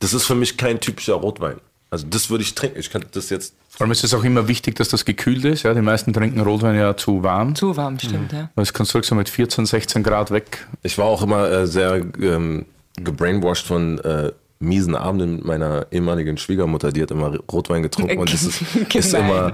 [0.00, 1.56] das ist für mich kein typischer Rotwein.
[1.90, 2.78] Also, das würde ich trinken.
[2.80, 5.62] Ich könnte das jetzt, Vor allem ist es auch immer wichtig, dass das gekühlt ist.
[5.62, 7.54] Ja, die meisten trinken Rotwein ja zu warm.
[7.54, 8.50] Zu warm, stimmt, ja.
[8.56, 10.66] Das kannst du so mit 14, 16 Grad weg.
[10.82, 12.66] ich war auch immer äh, sehr ähm,
[12.96, 18.32] gebrainwashed von äh, miesen Abenden mit meiner ehemaligen Schwiegermutter, die hat immer Rotwein getrunken und
[18.32, 18.62] das ist,
[18.94, 19.52] ist immer,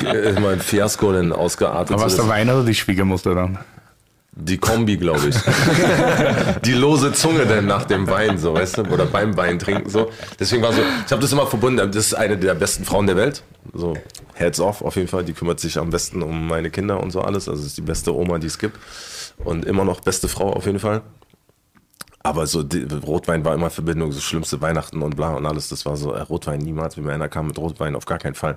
[0.00, 0.36] Gemein.
[0.36, 1.94] immer ein Fiasko dann ausgeartet.
[1.94, 3.58] Aber was der Wein oder die Schwiegermutter dann?
[4.40, 5.36] die Kombi, glaube ich.
[6.64, 10.10] die lose Zunge dann nach dem Wein, so, weißt du, oder beim Wein trinken, so.
[10.38, 13.16] Deswegen war so, ich habe das immer verbunden, das ist eine der besten Frauen der
[13.16, 13.42] Welt,
[13.74, 13.96] so,
[14.34, 17.20] heads off auf jeden Fall, die kümmert sich am besten um meine Kinder und so
[17.20, 18.78] alles, also ist die beste Oma, die es gibt
[19.44, 21.02] und immer noch beste Frau auf jeden Fall.
[22.22, 25.68] Aber so die, Rotwein war immer Verbindung, so schlimmste Weihnachten und bla und alles.
[25.68, 26.96] Das war so äh, Rotwein niemals.
[26.96, 28.56] Wenn mir einer kam mit Rotwein, auf gar keinen Fall.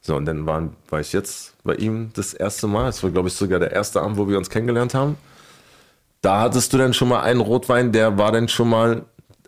[0.00, 2.88] So, und dann waren, war ich jetzt bei ihm das erste Mal.
[2.88, 5.16] Es war, glaube ich, sogar der erste Abend, wo wir uns kennengelernt haben.
[6.22, 9.04] Da hattest du dann schon mal einen Rotwein, der war dann schon mal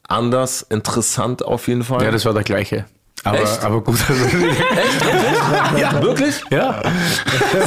[0.08, 2.02] anders, interessant auf jeden Fall.
[2.02, 2.86] Ja, das war der gleiche.
[3.24, 3.62] Aber, Echt?
[3.62, 3.98] aber gut.
[4.08, 4.24] Also,
[5.78, 6.42] ja, wirklich?
[6.50, 6.82] ja,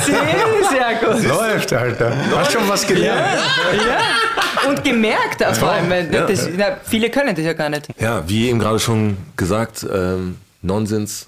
[0.02, 0.22] Sehr,
[0.70, 1.24] sehr gut.
[1.24, 2.14] läuft, Alter.
[2.36, 3.40] Hast schon was gelernt.
[3.74, 3.98] Ja.
[4.70, 6.26] Und gemerkt auch vor allem, weil Ja.
[6.26, 7.88] das, na, viele können das ja gar nicht.
[8.00, 11.28] Ja, wie eben gerade schon gesagt, ähm, Nonsens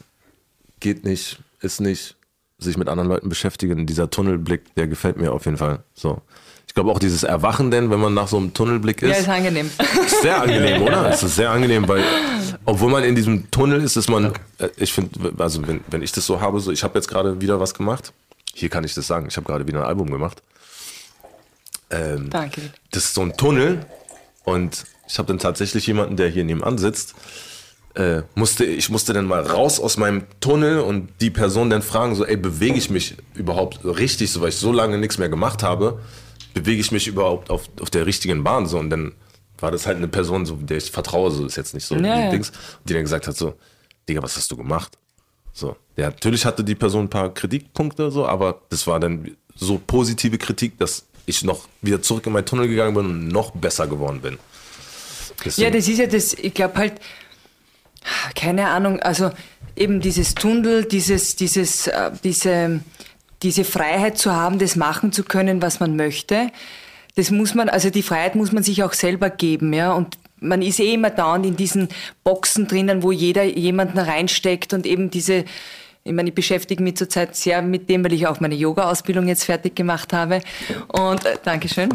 [0.79, 2.15] geht nicht, ist nicht,
[2.59, 3.85] sich mit anderen Leuten beschäftigen.
[3.85, 5.79] Dieser Tunnelblick, der gefällt mir auf jeden Fall.
[5.93, 6.21] So.
[6.67, 9.29] Ich glaube auch dieses Erwachen denn, wenn man nach so einem Tunnelblick Ja, ist, ist
[9.29, 9.69] angenehm.
[10.05, 11.09] ist sehr angenehm, oder?
[11.09, 12.03] Es ist sehr angenehm, weil
[12.65, 16.11] obwohl man in diesem Tunnel ist, ist man, äh, ich finde, also wenn, wenn ich
[16.11, 18.11] das so habe, so ich habe jetzt gerade wieder was gemacht.
[18.53, 20.41] Hier kann ich das sagen, ich habe gerade wieder ein Album gemacht.
[21.89, 22.61] Ähm, Danke.
[22.91, 23.85] das ist so ein Tunnel
[24.43, 27.15] und ich habe dann tatsächlich jemanden, der hier nebenan sitzt,
[27.95, 32.13] äh, musste, ich musste dann mal raus aus meinem Tunnel und die Person dann fragen,
[32.15, 35.63] so, ey, bewege ich mich überhaupt richtig, so, weil ich so lange nichts mehr gemacht
[35.63, 35.99] habe,
[36.53, 39.13] bewege ich mich überhaupt auf, auf der richtigen Bahn, so, und dann
[39.59, 42.29] war das halt eine Person, so, der ich vertraue, so, ist jetzt nicht so, ja.
[42.29, 42.51] Dings,
[42.83, 43.55] die dann gesagt hat, so,
[44.07, 44.97] Digga, was hast du gemacht?
[45.51, 49.81] So, ja, natürlich hatte die Person ein paar Kritikpunkte, so, aber das war dann so
[49.85, 53.85] positive Kritik, dass ich noch wieder zurück in meinen Tunnel gegangen bin und noch besser
[53.85, 54.33] geworden bin.
[54.33, 54.39] Ja,
[55.45, 56.93] Deswegen- das ist ja das, ich glaube halt,
[58.35, 59.29] keine Ahnung, also
[59.75, 62.79] eben dieses Tunnel, dieses, dieses, äh, diese,
[63.43, 66.49] diese Freiheit zu haben, das machen zu können, was man möchte,
[67.15, 70.61] das muss man, also die Freiheit muss man sich auch selber geben, ja, und man
[70.61, 71.89] ist eh immer dauernd in diesen
[72.23, 75.45] Boxen drinnen, wo jeder jemanden reinsteckt und eben diese,
[76.07, 79.43] ich meine, ich beschäftige mich zurzeit sehr mit dem, weil ich auch meine Yoga-Ausbildung jetzt
[79.43, 80.41] fertig gemacht habe.
[80.87, 81.89] Und äh, Dankeschön.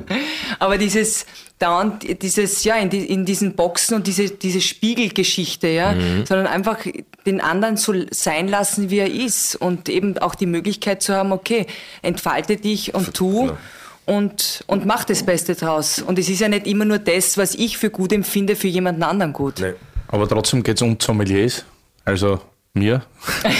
[0.58, 1.26] Aber dieses
[1.58, 5.94] dauernd, dieses, ja, in, die, in diesen Boxen und diese, diese Spiegelgeschichte, ja,
[6.24, 6.78] sondern einfach
[7.26, 11.32] den anderen so sein lassen, wie er ist und eben auch die Möglichkeit zu haben,
[11.32, 11.66] okay,
[12.02, 13.46] entfalte dich und tu.
[13.46, 13.58] Ja.
[14.06, 16.00] Und, und mach das Beste draus.
[16.00, 19.02] Und es ist ja nicht immer nur das, was ich für gut empfinde, für jemanden
[19.02, 19.60] anderen gut.
[19.60, 19.74] Nee.
[20.06, 21.66] Aber trotzdem geht es um Sommeliers.
[22.06, 22.40] Also
[22.78, 23.02] mir,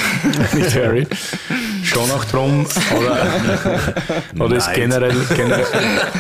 [0.55, 1.07] nicht Harry.
[1.83, 2.67] Schon auch drum.
[2.97, 3.27] Oder,
[4.45, 5.67] oder ist generell, generell,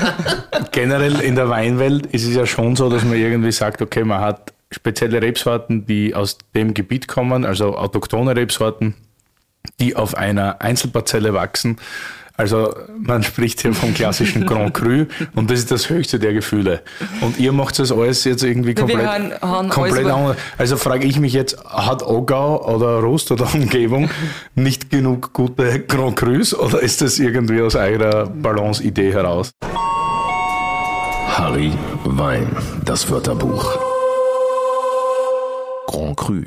[0.72, 4.20] generell in der Weinwelt ist es ja schon so, dass man irgendwie sagt, okay, man
[4.20, 8.94] hat spezielle Rebsorten, die aus dem Gebiet kommen, also autochtone Rebsorten,
[9.80, 11.78] die auf einer Einzelparzelle wachsen.
[12.39, 16.82] Also man spricht hier vom klassischen Grand Cru und das ist das höchste der Gefühle.
[17.20, 20.36] Und ihr macht das alles jetzt irgendwie komplett, haben- haben komplett anders.
[20.57, 24.09] Also frage ich mich jetzt, hat Ogau oder Rust oder Umgebung
[24.55, 29.51] nicht genug gute Grand Crus oder ist das irgendwie aus eigener Balance-Idee heraus?
[31.36, 31.72] Harry
[32.05, 32.47] Wein,
[32.84, 33.78] das Wörterbuch.
[35.89, 36.43] Grand Cru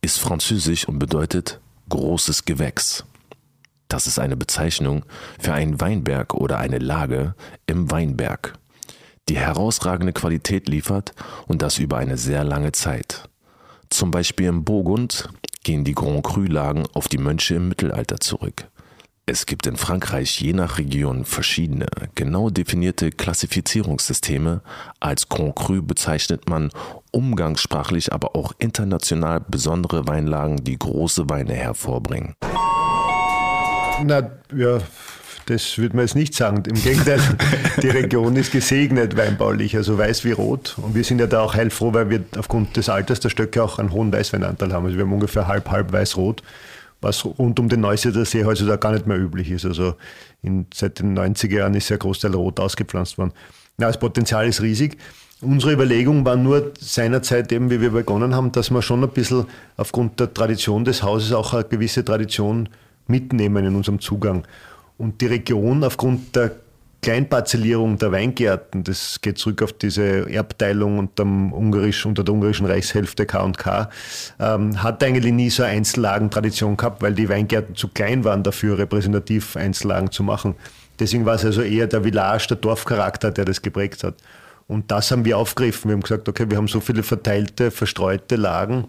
[0.00, 1.58] ist französisch und bedeutet
[1.88, 3.04] großes Gewächs.
[3.94, 5.04] Das ist eine Bezeichnung
[5.38, 7.36] für einen Weinberg oder eine Lage
[7.68, 8.54] im Weinberg,
[9.28, 11.14] die herausragende Qualität liefert
[11.46, 13.28] und das über eine sehr lange Zeit.
[13.90, 15.28] Zum Beispiel im Burgund
[15.62, 18.68] gehen die Grand Cru-Lagen auf die Mönche im Mittelalter zurück.
[19.26, 21.86] Es gibt in Frankreich je nach Region verschiedene,
[22.16, 24.62] genau definierte Klassifizierungssysteme.
[24.98, 26.70] Als Grand Cru bezeichnet man
[27.12, 32.34] umgangssprachlich, aber auch international besondere Weinlagen, die große Weine hervorbringen.
[34.02, 34.78] Na, ja,
[35.46, 36.62] das würde man jetzt nicht sagen.
[36.66, 37.20] Im Gegenteil,
[37.82, 40.76] die Region ist gesegnet weinbaulich, also weiß wie rot.
[40.78, 43.78] Und wir sind ja da auch heilfroh, weil wir aufgrund des Alters der Stöcke auch
[43.78, 44.86] einen hohen Weißweinanteil haben.
[44.86, 46.42] Also wir haben ungefähr halb, halb weiß-rot,
[47.00, 49.64] was rund um den Neustädter See heutzutage gar nicht mehr üblich ist.
[49.64, 49.94] Also
[50.42, 53.32] in, seit den 90er Jahren ist ja Großteil rot ausgepflanzt worden.
[53.76, 54.96] Na, das Potenzial ist riesig.
[55.40, 59.46] Unsere Überlegung war nur seinerzeit eben, wie wir begonnen haben, dass wir schon ein bisschen
[59.76, 62.68] aufgrund der Tradition des Hauses auch eine gewisse Tradition
[63.06, 64.44] mitnehmen in unserem Zugang.
[64.98, 66.52] Und die Region aufgrund der
[67.04, 73.26] Kleinparzellierung der Weingärten, das geht zurück auf diese Erbteilung unter, Ungarisch, unter der ungarischen Reichshälfte
[73.26, 73.90] K&K,
[74.40, 78.78] ähm, hat eigentlich nie so eine Einzellagentradition gehabt, weil die Weingärten zu klein waren dafür,
[78.78, 80.54] repräsentativ Einzellagen zu machen.
[80.98, 84.14] Deswegen war es also eher der Village, der Dorfcharakter, der das geprägt hat.
[84.66, 85.90] Und das haben wir aufgegriffen.
[85.90, 88.86] Wir haben gesagt, okay, wir haben so viele verteilte, verstreute Lagen.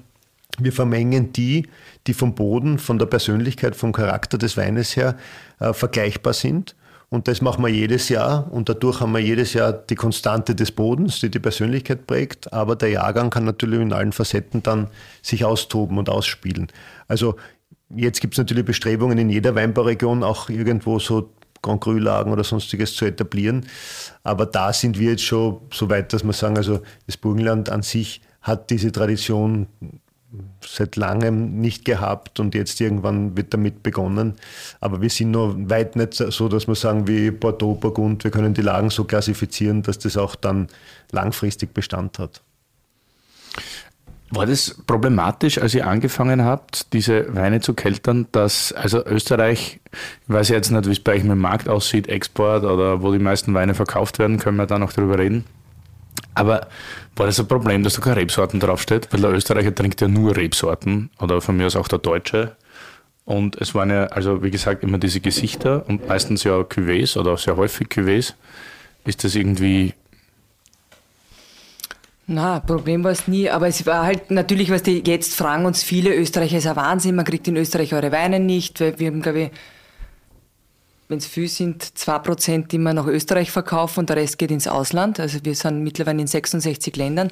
[0.60, 1.68] Wir vermengen die,
[2.08, 5.18] die vom Boden, von der Persönlichkeit, vom Charakter des Weines her
[5.60, 6.76] äh, vergleichbar sind.
[7.10, 8.51] Und das machen wir jedes Jahr.
[8.51, 12.51] Und dadurch haben wir jedes Jahr die Konstante des Bodens, die die Persönlichkeit prägt.
[12.51, 14.88] Aber der Jahrgang kann natürlich in allen Facetten dann
[15.22, 16.68] sich austoben und ausspielen.
[17.08, 17.36] Also
[17.95, 21.30] jetzt gibt es natürlich Bestrebungen in jeder Weinbauregion auch irgendwo so
[21.62, 23.66] Grand Cru-Lagen oder sonstiges zu etablieren.
[24.24, 27.82] Aber da sind wir jetzt schon so weit, dass wir sagen, also das Burgenland an
[27.82, 29.68] sich hat diese Tradition
[30.65, 34.36] seit langem nicht gehabt und jetzt irgendwann wird damit begonnen.
[34.82, 38.53] Aber wir sind noch weit nicht so, dass wir sagen wie Bordeaux, Burgund, wir können
[38.53, 40.67] die Lagen so klassifizieren, dass das auch dann
[41.11, 42.41] langfristig Bestand hat.
[44.32, 49.80] War das problematisch, als ihr angefangen habt, diese Weine zu keltern, dass also Österreich,
[50.28, 53.13] ich weiß jetzt nicht, wie es bei euch mit dem Markt aussieht, Export oder wo
[53.13, 55.45] die meisten Weine verkauft werden, können wir da noch drüber reden.
[56.36, 56.68] Aber
[57.16, 59.08] war das ein Problem, dass da keine Rebsorten draufsteht?
[59.12, 62.56] Weil der Österreicher trinkt ja nur Rebsorten oder von mir aus auch der Deutsche.
[63.24, 67.38] Und es waren ja, also wie gesagt, immer diese Gesichter und meistens ja Cuvées oder
[67.38, 68.34] sehr häufig Cuvées.
[69.06, 69.94] Ist das irgendwie
[72.28, 75.84] Na, Problem war es nie, aber es war halt natürlich, was die jetzt fragen uns
[75.84, 79.22] viele Österreicher, ist ein Wahnsinn, man kriegt in Österreich eure Weine nicht, weil wir haben,
[79.22, 79.52] glaube ich,
[81.08, 84.68] wenn es viel sind, 2%, die wir nach Österreich verkaufen und der Rest geht ins
[84.68, 85.20] Ausland.
[85.20, 87.32] Also wir sind mittlerweile in 66 Ländern.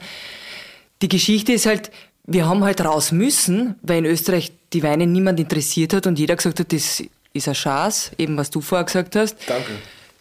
[1.02, 1.92] Die Geschichte ist halt,
[2.26, 6.36] wir haben halt raus müssen, weil in Österreich die Weine niemand interessiert hat und jeder
[6.36, 7.04] gesagt hat, das
[7.34, 9.38] ist ein Schaß, eben was du vorher gesagt hast.
[9.48, 9.72] Danke.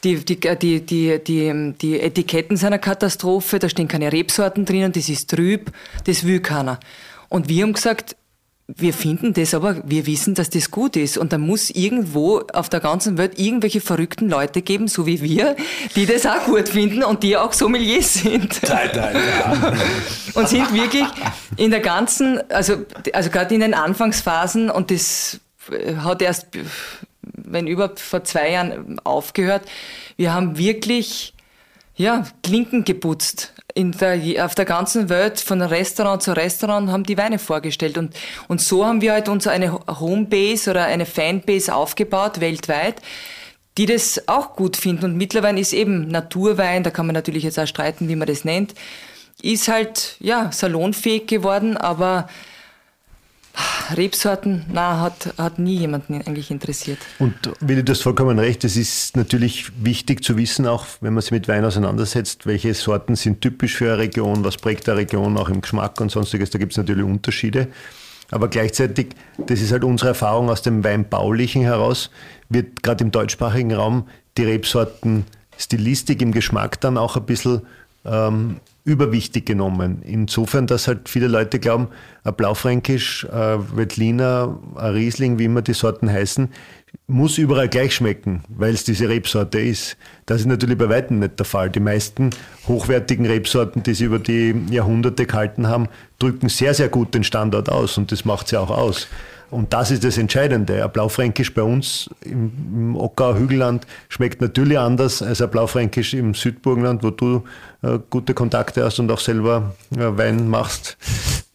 [0.02, 4.90] Die, die, die, die, die, die Etiketten sind eine Katastrophe, da stehen keine Rebsorten drinnen,
[4.90, 5.70] das ist trüb,
[6.04, 6.80] das will keiner.
[7.28, 8.16] Und wir haben gesagt,
[8.76, 11.18] wir finden das, aber wir wissen, dass das gut ist.
[11.18, 15.56] Und da muss irgendwo auf der ganzen Welt irgendwelche verrückten Leute geben, so wie wir,
[15.96, 18.60] die das auch gut finden und die auch Sommeliers sind.
[20.34, 21.06] und sind wirklich
[21.56, 25.40] in der ganzen, also, also gerade in den Anfangsphasen, und das
[25.98, 26.46] hat erst,
[27.22, 29.62] wenn überhaupt vor zwei Jahren aufgehört,
[30.16, 31.34] wir haben wirklich
[31.94, 33.52] ja, Klinken geputzt.
[33.74, 37.96] Der, auf der ganzen Welt, von Restaurant zu Restaurant, haben die Weine vorgestellt.
[37.96, 38.14] Und,
[38.48, 43.00] und so haben wir halt uns eine Homebase oder eine Fanbase aufgebaut, weltweit,
[43.78, 45.06] die das auch gut finden.
[45.06, 48.44] Und mittlerweile ist eben Naturwein, da kann man natürlich jetzt auch streiten, wie man das
[48.44, 48.74] nennt,
[49.40, 52.28] ist halt, ja, salonfähig geworden, aber
[53.94, 56.98] Rebsorten, na, hat, hat nie jemanden eigentlich interessiert.
[57.18, 58.64] Und Willi, du hast vollkommen recht.
[58.64, 63.16] Es ist natürlich wichtig zu wissen, auch wenn man sich mit Wein auseinandersetzt, welche Sorten
[63.16, 66.50] sind typisch für eine Region, was prägt eine Region auch im Geschmack und sonstiges.
[66.50, 67.68] Da gibt es natürlich Unterschiede.
[68.30, 69.08] Aber gleichzeitig,
[69.46, 72.10] das ist halt unsere Erfahrung aus dem Weinbaulichen heraus,
[72.48, 75.24] wird gerade im deutschsprachigen Raum die Rebsorten
[75.58, 77.60] Stilistik, im Geschmack dann auch ein bisschen
[78.06, 80.02] ähm, überwichtig genommen.
[80.02, 81.88] Insofern, dass halt viele Leute glauben,
[82.24, 86.48] ein Blaufränkisch, ein Wettliner, ein Riesling, wie immer die Sorten heißen,
[87.06, 89.96] muss überall gleich schmecken, weil es diese Rebsorte ist.
[90.26, 91.70] Das ist natürlich bei weitem nicht der Fall.
[91.70, 92.30] Die meisten
[92.66, 97.68] hochwertigen Rebsorten, die sie über die Jahrhunderte gehalten haben, drücken sehr, sehr gut den Standard
[97.68, 99.08] aus und das macht sie auch aus.
[99.50, 100.82] Und das ist das Entscheidende.
[100.82, 106.32] Ein Blaufränkisch bei uns im, im Ockauer Hügelland schmeckt natürlich anders als ein Blaufränkisch im
[106.32, 107.44] Südburgenland, wo du
[107.82, 110.96] äh, gute Kontakte hast und auch selber äh, Wein machst,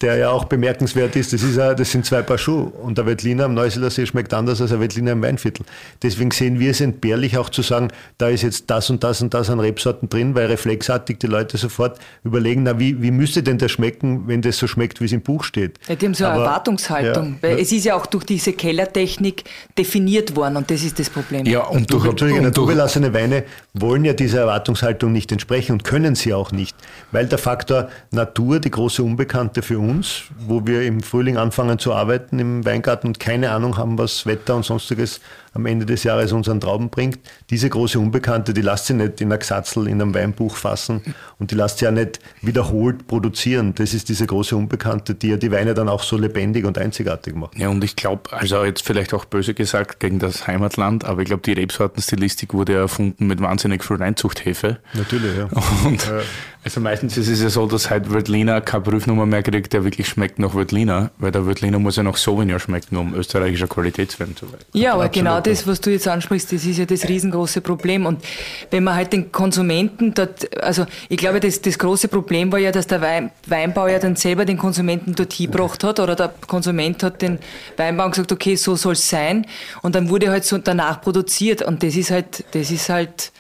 [0.02, 1.32] der ja auch bemerkenswert ist.
[1.32, 2.66] Das, ist, das sind zwei Paar Schuhe.
[2.66, 5.66] Und der Wettliner am Neuseeler See schmeckt anders als ein Wettliner im Weinviertel.
[6.04, 9.34] Deswegen sehen wir es entbehrlich auch zu sagen, da ist jetzt das und das und
[9.34, 13.58] das an Rebsorten drin, weil reflexartig die Leute sofort überlegen, na, wie, wie müsste denn
[13.58, 15.80] das schmecken, wenn das so schmeckt, wie es im Buch steht.
[15.88, 17.38] Ja, die haben so eine Aber, Erwartungshaltung.
[17.42, 19.46] Ja, weil es ist ja auch durch diese Kellertechnik
[19.78, 21.46] definiert worden und das ist das Problem.
[21.46, 26.17] Ja, und durch, durch, durch naturbelassene Weine wollen ja dieser Erwartungshaltung nicht entsprechen und können
[26.18, 26.76] sie auch nicht,
[27.12, 31.94] weil der Faktor Natur, die große Unbekannte für uns, wo wir im Frühling anfangen zu
[31.94, 35.22] arbeiten im Weingarten und keine Ahnung haben, was Wetter und sonstiges
[35.58, 37.20] am Ende des Jahres unseren Trauben bringt.
[37.50, 41.02] Diese große Unbekannte, die lasst sie nicht in einer Gsatzel, in einem Weinbuch fassen
[41.40, 43.74] und die lasst sie ja nicht wiederholt produzieren.
[43.76, 47.36] Das ist diese große Unbekannte, die ja die Weine dann auch so lebendig und einzigartig
[47.36, 47.58] macht.
[47.58, 51.28] Ja, und ich glaube, also jetzt vielleicht auch böse gesagt gegen das Heimatland, aber ich
[51.28, 54.78] glaube, die Rebsortenstilistik wurde erfunden mit wahnsinnig viel Reinzuchthefe.
[54.94, 55.50] Natürlich, ja.
[55.86, 56.22] Und ja.
[56.68, 60.10] Also meistens ist es ja so, dass halt Wörtliner keine Prüfnummer mehr kriegt, der wirklich
[60.10, 64.52] schmeckt nach Wörtliner, weil der Wörtliner muss ja noch Sauvignon schmecken, um österreichischer Qualitätswein zu
[64.52, 64.66] werden.
[64.74, 65.26] Ja, aber Absolut.
[65.26, 68.06] genau das, was du jetzt ansprichst, das ist ja das riesengroße Problem.
[68.06, 68.22] Und
[68.70, 72.74] wenn man halt den Konsumenten dort, also ich glaube, das, das große Problem war ja,
[72.74, 77.02] dass der Wein, Weinbauer ja dann selber den Konsumenten dort hingebracht hat oder der Konsument
[77.02, 77.40] hat den
[77.78, 79.46] Weinbauern gesagt, okay, so soll es sein.
[79.84, 83.32] Und dann wurde halt so danach produziert und das ist halt, das ist halt,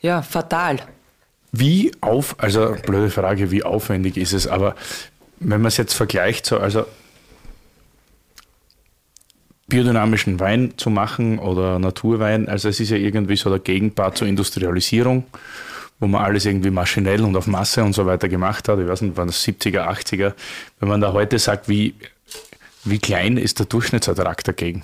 [0.00, 0.78] ja, fatal.
[1.52, 4.74] Wie auf, also blöde Frage, wie aufwendig ist es, aber
[5.38, 6.86] wenn man es jetzt vergleicht, so, also
[9.68, 14.28] biodynamischen Wein zu machen oder Naturwein, also es ist ja irgendwie so der Gegenpart zur
[14.28, 15.24] Industrialisierung,
[16.00, 18.78] wo man alles irgendwie maschinell und auf Masse und so weiter gemacht hat.
[18.78, 20.32] Ich weiß nicht, waren das 70er, 80er.
[20.80, 21.94] Wenn man da heute sagt, wie,
[22.84, 24.82] wie klein ist der Durchschnittsertrag dagegen?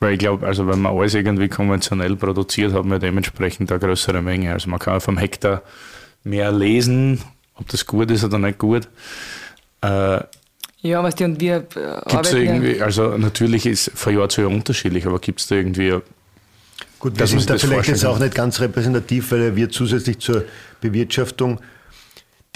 [0.00, 4.22] Weil ich glaube, also wenn man alles irgendwie konventionell produziert, hat man dementsprechend eine größere
[4.22, 4.52] Menge.
[4.52, 5.62] Also man kann vom Hektar
[6.28, 7.20] mehr lesen,
[7.54, 8.88] ob das gut ist oder nicht gut.
[9.80, 10.20] Äh,
[10.80, 14.50] ja, was die und wir äh, gibt's irgendwie, also natürlich ist von Jahr zu Jahr
[14.50, 16.00] unterschiedlich, aber gibt es da irgendwie
[17.00, 20.44] Gut, wir sind da vielleicht jetzt auch nicht ganz repräsentativ, weil wir zusätzlich zur
[20.80, 21.60] Bewirtschaftung,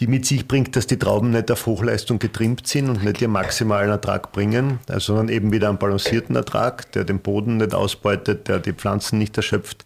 [0.01, 3.31] die mit sich bringt, dass die Trauben nicht auf Hochleistung getrimmt sind und nicht ihren
[3.31, 8.59] maximalen Ertrag bringen, sondern eben wieder einen balancierten Ertrag, der den Boden nicht ausbeutet, der
[8.59, 9.85] die Pflanzen nicht erschöpft,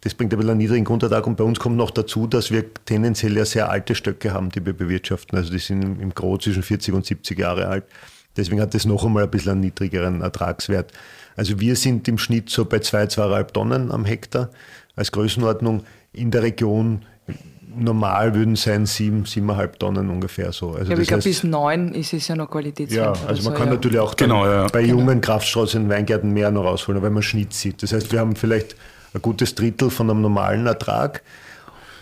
[0.00, 1.26] das bringt ein bisschen einen niedrigen Grundertrag.
[1.26, 4.64] Und bei uns kommt noch dazu, dass wir tendenziell ja sehr alte Stöcke haben, die
[4.64, 5.36] wir bewirtschaften.
[5.36, 7.84] Also die sind im Gros zwischen 40 und 70 Jahre alt.
[8.36, 10.92] Deswegen hat das noch einmal ein bisschen einen niedrigeren Ertragswert.
[11.36, 14.50] Also wir sind im Schnitt so bei 2, 2,5 Tonnen am Hektar
[14.94, 15.82] als Größenordnung.
[16.12, 17.04] In der Region
[17.76, 20.72] normal würden sein 7, 7,5 Tonnen ungefähr so.
[20.72, 22.98] Also ja, ich glaube, bis 9 ist es ja noch Qualitätswein.
[22.98, 23.74] Ja, also man so, kann ja.
[23.74, 24.66] natürlich auch genau, ja.
[24.68, 25.20] bei jungen genau.
[25.20, 27.82] Kraftstraßen Weingärten mehr noch rausholen, wenn man Schnitt sieht.
[27.82, 28.76] Das heißt, wir haben vielleicht
[29.18, 31.22] ein gutes Drittel von einem normalen Ertrag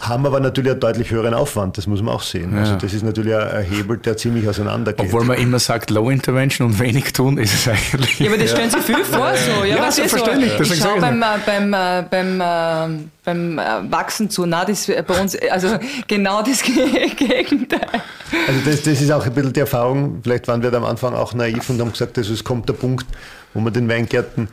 [0.01, 2.53] haben aber natürlich einen deutlich höheren Aufwand, das muss man auch sehen.
[2.55, 2.61] Ja.
[2.61, 5.07] Also das ist natürlich ein Hebel, der ziemlich auseinandergeht.
[5.07, 8.19] Obwohl man immer sagt, Low Intervention und wenig tun, ist es eigentlich.
[8.19, 9.65] Ja, aber das stellen Sie viel vor so.
[9.65, 10.53] Ja, ja so verständlich.
[10.53, 10.75] So.
[10.75, 14.45] Ich schaue beim, beim, äh, beim, beim, beim äh, Wachsen zu.
[14.45, 16.63] Na, das bei uns, also genau das
[17.17, 17.81] Gegenteil.
[18.47, 21.15] Also das, das ist auch ein bisschen die Erfahrung, vielleicht waren wir da am Anfang
[21.15, 23.07] auch naiv und haben gesagt, also es kommt der Punkt,
[23.55, 24.49] wo man den Weingärten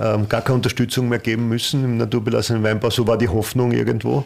[0.00, 2.90] ähm, gar keine Unterstützung mehr geben müssen im naturbelassenen Weinbau.
[2.90, 4.24] So war die Hoffnung irgendwo.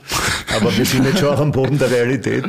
[0.57, 2.45] Aber wir sind jetzt schon auch am Boden der Realität.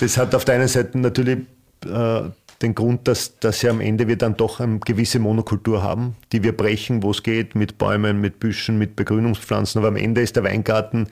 [0.00, 1.38] Das hat auf der einen Seite natürlich
[1.86, 2.20] äh,
[2.62, 6.42] den Grund, dass, dass ja am Ende wir dann doch eine gewisse Monokultur haben, die
[6.42, 9.78] wir brechen, wo es geht, mit Bäumen, mit Büschen, mit Begrünungspflanzen.
[9.78, 11.06] Aber am Ende ist der Weingarten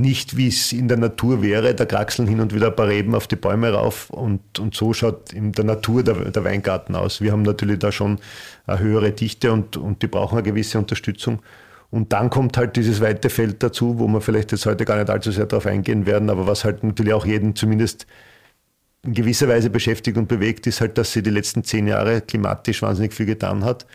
[0.00, 1.74] nicht, wie es in der Natur wäre.
[1.74, 4.92] Da kraxeln hin und wieder ein paar Reben auf die Bäume rauf und, und so
[4.92, 7.20] schaut in der Natur der, der Weingarten aus.
[7.20, 8.18] Wir haben natürlich da schon
[8.66, 11.40] eine höhere Dichte und, und die brauchen eine gewisse Unterstützung.
[11.90, 15.10] Und dann kommt halt dieses weite Feld dazu, wo wir vielleicht jetzt heute gar nicht
[15.10, 18.06] allzu sehr darauf eingehen werden, aber was halt natürlich auch jeden zumindest
[19.02, 22.82] in gewisser Weise beschäftigt und bewegt, ist halt, dass sie die letzten zehn Jahre klimatisch
[22.82, 23.86] wahnsinnig viel getan hat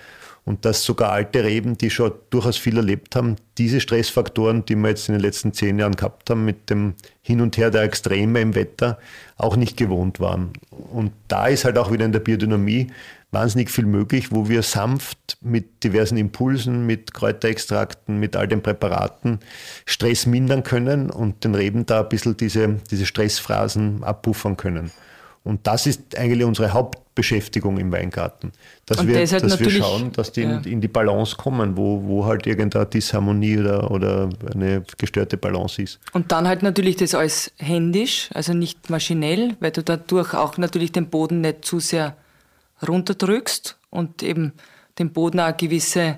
[0.45, 4.89] und dass sogar alte Reben, die schon durchaus viel erlebt haben, diese Stressfaktoren, die wir
[4.89, 8.39] jetzt in den letzten zehn Jahren gehabt haben, mit dem Hin und Her der Extreme
[8.41, 8.99] im Wetter,
[9.37, 10.53] auch nicht gewohnt waren.
[10.69, 12.91] Und da ist halt auch wieder in der Biodynamie
[13.31, 19.39] wahnsinnig viel möglich, wo wir sanft mit diversen Impulsen, mit Kräuterextrakten, mit all den Präparaten
[19.85, 24.91] Stress mindern können und den Reben da ein bisschen diese, diese Stressphasen abpuffern können.
[25.43, 26.73] Und das ist eigentlich unsere
[27.15, 28.51] Hauptbeschäftigung im Weingarten.
[28.85, 30.57] Dass Und wir, das halt dass wir schauen, dass die ja.
[30.57, 35.81] in, in die Balance kommen, wo, wo halt irgendeine Disharmonie oder, oder eine gestörte Balance
[35.81, 35.99] ist.
[36.11, 40.91] Und dann halt natürlich das alles händisch, also nicht maschinell, weil du dadurch auch natürlich
[40.91, 42.17] den Boden nicht zu sehr
[42.85, 44.51] runterdrückst und eben
[44.99, 46.17] den Boden auch gewisse,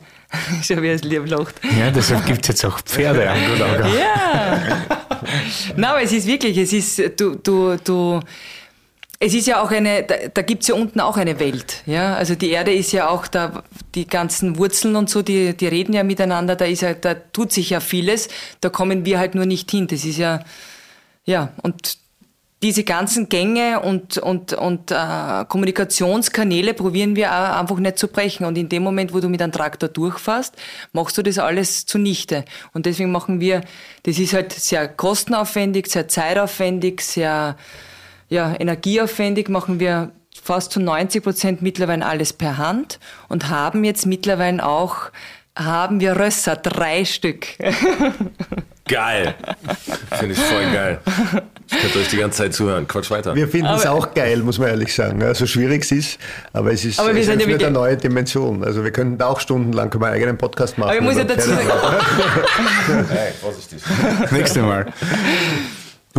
[0.64, 1.56] schau wie er es lieb lacht.
[1.78, 3.38] Ja, deshalb gibt es jetzt auch Pferde am.
[3.96, 4.86] Ja.
[5.76, 8.20] Nein, aber es ist wirklich, es ist, du, du, du,
[9.20, 11.82] es ist ja auch eine, da, da gibt es ja unten auch eine Welt.
[11.86, 12.16] Ja?
[12.16, 13.64] Also die Erde ist ja auch da,
[13.96, 17.52] die ganzen Wurzeln und so, die, die reden ja miteinander, da ist ja, da tut
[17.52, 18.30] sich ja vieles,
[18.62, 19.88] da kommen wir halt nur nicht hin.
[19.88, 20.44] Das ist ja,
[21.26, 21.98] ja, und
[22.64, 28.46] diese ganzen Gänge und, und, und äh, Kommunikationskanäle probieren wir auch einfach nicht zu brechen.
[28.46, 30.56] Und in dem Moment, wo du mit einem Traktor durchfährst,
[30.92, 32.46] machst du das alles zunichte.
[32.74, 33.62] Und deswegen machen wir,
[34.04, 37.58] das ist halt sehr kostenaufwendig, sehr zeitaufwendig, sehr
[38.30, 40.12] ja, energieaufwendig, machen wir
[40.44, 45.12] fast zu 90 Prozent mittlerweile alles per Hand und haben jetzt mittlerweile auch,
[45.58, 47.48] haben wir Rösser, drei Stück.
[48.88, 49.36] Geil.
[50.14, 51.00] Finde ich voll geil.
[51.70, 52.88] Ich könnte euch die ganze Zeit zuhören.
[52.88, 53.36] Quatsch weiter.
[53.36, 55.22] Wir finden es auch geil, muss man ehrlich sagen.
[55.24, 56.20] Also schwierig es ist,
[56.54, 58.64] aber es ist Aber wir es wirklich- eine neue Dimension.
[58.64, 60.92] Also wir könnten da auch stundenlang können wir einen eigenen Podcast machen.
[60.92, 61.68] Aber ich muss ja dazu sagen,
[63.10, 63.82] Hey, vorsichtig.
[64.32, 64.86] Nächste Mal.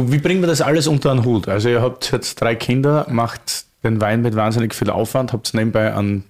[0.07, 1.49] Wie bringen wir das alles unter einen Hut?
[1.49, 5.95] Also ihr habt jetzt drei Kinder, macht den Wein mit wahnsinnig viel Aufwand, habt nebenbei
[5.95, 6.25] einen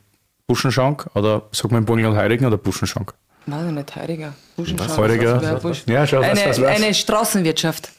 [0.47, 3.15] Buschenschank oder sagt man Burgel und Heiligen oder Buschenschank?
[4.57, 5.35] Ich nicht, Heuriger.
[5.35, 5.63] Buschenschank.
[5.63, 6.69] Busch- Ja, schau, was, eine, was, was.
[6.83, 7.91] eine Straßenwirtschaft.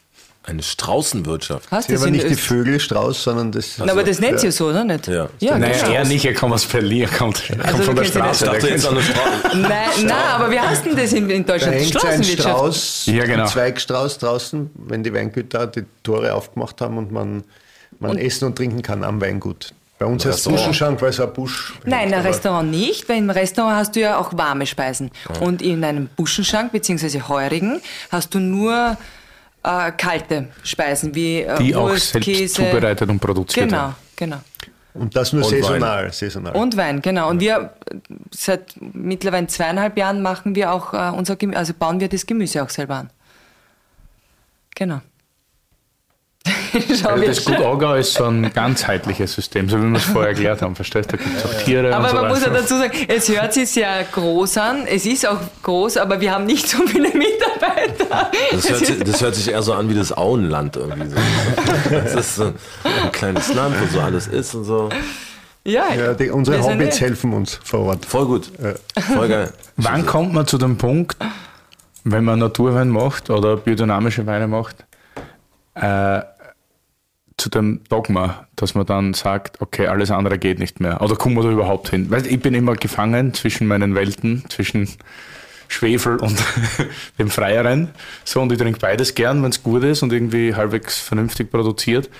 [0.42, 1.70] Eine Straußenwirtschaft.
[1.70, 3.74] Hast Ja, das aber nicht die Öst- Vögel, Strauß, sondern das.
[3.76, 5.06] Na, aber das nennt ihr so, oder nicht?
[5.06, 5.28] Ja.
[5.38, 5.92] ja Naja, genau.
[5.92, 8.04] er nicht, er kommt aus Berlin, er kommt, er kommt Also, von der.
[8.04, 8.44] Straße.
[8.46, 9.54] Ich dachte der jetzt an eine Strauß.
[9.54, 9.68] Nein,
[10.06, 11.76] nein, aber wie heißt denn das in, in Da Deutschland?
[11.76, 12.24] hängt so ein.
[12.24, 13.42] Strauß, Ja, genau.
[13.42, 17.44] ein Zweigstrauß draußen, wenn die Weingüter die Tore aufgemacht haben und man,
[17.98, 19.74] man essen und trinken kann am Weingut.
[19.98, 20.58] Bei uns heißt es Restaurant.
[20.62, 24.00] Buschenschank, weil es ein Busch Nein, im Aber- Restaurant nicht, weil im Restaurant hast du
[24.00, 25.10] ja auch warme Speisen.
[25.40, 27.20] Und in einem Buschenschank bzw.
[27.28, 28.96] Heurigen hast du nur
[29.62, 32.54] äh, kalte Speisen wie äh, Die auch Wurst, selbst Käse.
[32.54, 33.94] zubereitet und produziert Genau, haben.
[34.16, 34.38] genau.
[34.92, 36.12] Und das nur Und saisonal.
[36.12, 36.52] saisonal.
[36.56, 37.30] Und Wein, genau.
[37.30, 37.94] Und wir äh,
[38.32, 42.62] seit mittlerweile zweieinhalb Jahren machen wir auch äh, unser Gemü also bauen wir das Gemüse
[42.62, 43.10] auch selber an.
[44.74, 45.00] Genau.
[47.00, 50.62] Schau, Also das Gutauger ist so ein ganzheitliches System, so wie wir es vorher erklärt
[50.62, 50.74] haben.
[50.74, 51.16] Verstehst du?
[51.16, 53.52] Da gibt es auch Tiere Aber und so man muss ja dazu sagen, es hört
[53.52, 54.86] sich sehr groß an.
[54.86, 58.30] Es ist auch groß, aber wir haben nicht so viele Mitarbeiter.
[58.52, 61.10] Das hört, sich, das hört sich eher so an wie das Auenland irgendwie.
[61.10, 61.16] So.
[61.90, 64.88] Das ist so ein kleines Land, wo so alles ist und so.
[65.64, 68.06] Ja, ja, die, unsere Hobbits helfen uns vor Ort.
[68.06, 68.50] Voll gut.
[69.14, 69.52] Voll geil.
[69.76, 71.16] Wann kommt man zu dem Punkt,
[72.04, 74.84] wenn man Naturwein macht oder biodynamische Weine macht,
[75.74, 76.20] äh,
[77.40, 81.00] zu dem Dogma, dass man dann sagt, okay, alles andere geht nicht mehr?
[81.00, 82.10] Oder kommt man da überhaupt hin?
[82.10, 84.88] Weil ich bin immer gefangen zwischen meinen Welten, zwischen
[85.68, 86.36] Schwefel und
[87.18, 87.90] dem Freieren.
[88.24, 92.10] So, und ich trinke beides gern, wenn es gut ist und irgendwie halbwegs vernünftig produziert.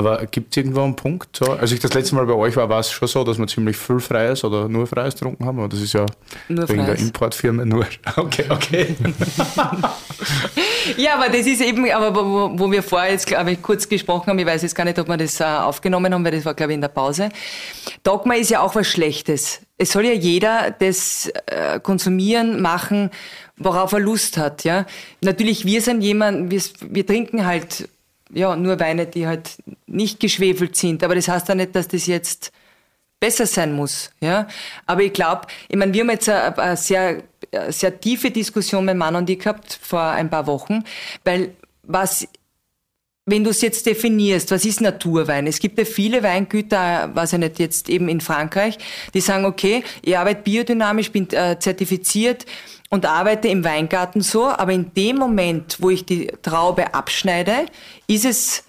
[0.00, 1.36] Aber gibt es irgendwo einen Punkt?
[1.36, 1.52] So?
[1.52, 3.76] Als ich das letzte Mal bei euch war, war es schon so, dass wir ziemlich
[3.76, 5.58] viel Freies oder nur Freies getrunken haben.
[5.58, 6.06] Aber das ist ja
[6.48, 7.02] Nur wegen der Freies.
[7.02, 7.86] Importfirma nur.
[8.16, 8.96] Okay, okay.
[10.96, 14.28] Ja, aber das ist eben, aber wo, wo wir vorher jetzt, glaube ich, kurz gesprochen
[14.28, 16.54] haben, ich weiß jetzt gar nicht, ob wir das äh, aufgenommen haben, weil das war,
[16.54, 17.28] glaube ich, in der Pause.
[18.02, 19.60] Dogma ist ja auch was Schlechtes.
[19.78, 23.10] Es soll ja jeder das äh, konsumieren, machen,
[23.56, 24.86] worauf er Lust hat, ja.
[25.20, 27.88] Natürlich, wir sind jemand, wir, wir trinken halt,
[28.32, 29.56] ja, nur Weine, die halt
[29.86, 32.52] nicht geschwefelt sind, aber das heißt ja nicht, dass das jetzt
[33.20, 34.10] besser sein muss.
[34.20, 34.48] Ja?
[34.86, 37.22] Aber ich glaube, ich meine, wir haben jetzt eine, eine sehr,
[37.52, 40.84] eine sehr tiefe Diskussion, mein Mann und ich, gehabt vor ein paar Wochen,
[41.24, 42.26] weil was,
[43.26, 45.46] wenn du es jetzt definierst, was ist Naturwein?
[45.46, 48.78] Es gibt ja viele Weingüter, was ja nicht jetzt eben in Frankreich,
[49.12, 52.46] die sagen, okay, ich arbeite biodynamisch, bin äh, zertifiziert
[52.90, 57.66] und arbeite im Weingarten so, aber in dem Moment, wo ich die Traube abschneide,
[58.06, 58.64] ist es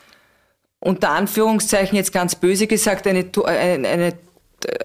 [0.79, 4.13] unter Anführungszeichen jetzt ganz böse gesagt eine, to- eine, eine,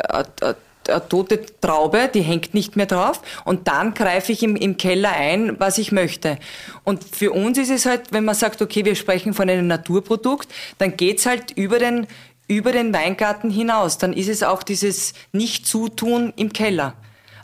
[0.09, 0.57] eine,
[0.89, 5.13] eine tote Traube, die hängt nicht mehr drauf und dann greife ich im, im Keller
[5.13, 6.39] ein, was ich möchte.
[6.85, 10.49] Und für uns ist es halt, wenn man sagt, okay, wir sprechen von einem Naturprodukt,
[10.79, 12.07] dann geht's halt über den,
[12.47, 13.99] über den Weingarten hinaus.
[13.99, 16.95] Dann ist es auch dieses Nicht-Zutun im Keller.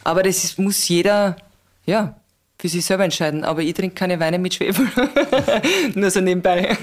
[0.04, 1.36] Aber das ist, muss jeder,
[1.84, 2.16] ja,
[2.58, 3.44] für sich selber entscheiden.
[3.44, 4.86] Aber ich trinke keine Weine mit Schwefel.
[5.94, 6.76] Nur so nebenbei.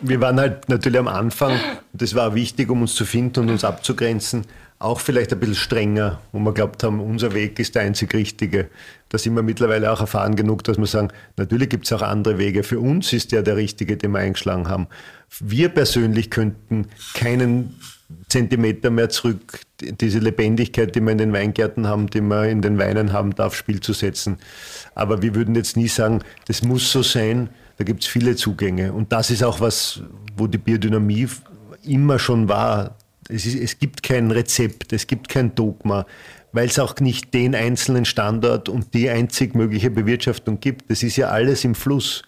[0.00, 1.52] Wir waren halt natürlich am Anfang,
[1.92, 4.44] das war wichtig, um uns zu finden und uns abzugrenzen,
[4.80, 8.70] auch vielleicht ein bisschen strenger, wo wir glaubt haben, unser Weg ist der einzig richtige.
[9.10, 12.38] Da sind wir mittlerweile auch erfahren genug, dass wir sagen, natürlich gibt es auch andere
[12.38, 12.62] Wege.
[12.62, 14.88] Für uns ist der der richtige, den wir eingeschlagen haben.
[15.38, 17.74] Wir persönlich könnten keinen
[18.28, 22.78] Zentimeter mehr zurück, diese Lebendigkeit, die wir in den Weingärten haben, die wir in den
[22.78, 24.38] Weinen haben, da aufs Spiel zu setzen.
[24.94, 27.50] Aber wir würden jetzt nie sagen, das muss so sein.
[27.78, 28.92] Da gibt es viele Zugänge.
[28.92, 30.02] Und das ist auch was,
[30.36, 31.28] wo die Biodynamie
[31.82, 32.96] immer schon war.
[33.28, 36.04] Es, ist, es gibt kein Rezept, es gibt kein Dogma,
[36.52, 40.90] weil es auch nicht den einzelnen Standort und die einzig mögliche Bewirtschaftung gibt.
[40.90, 42.22] Das ist ja alles im Fluss.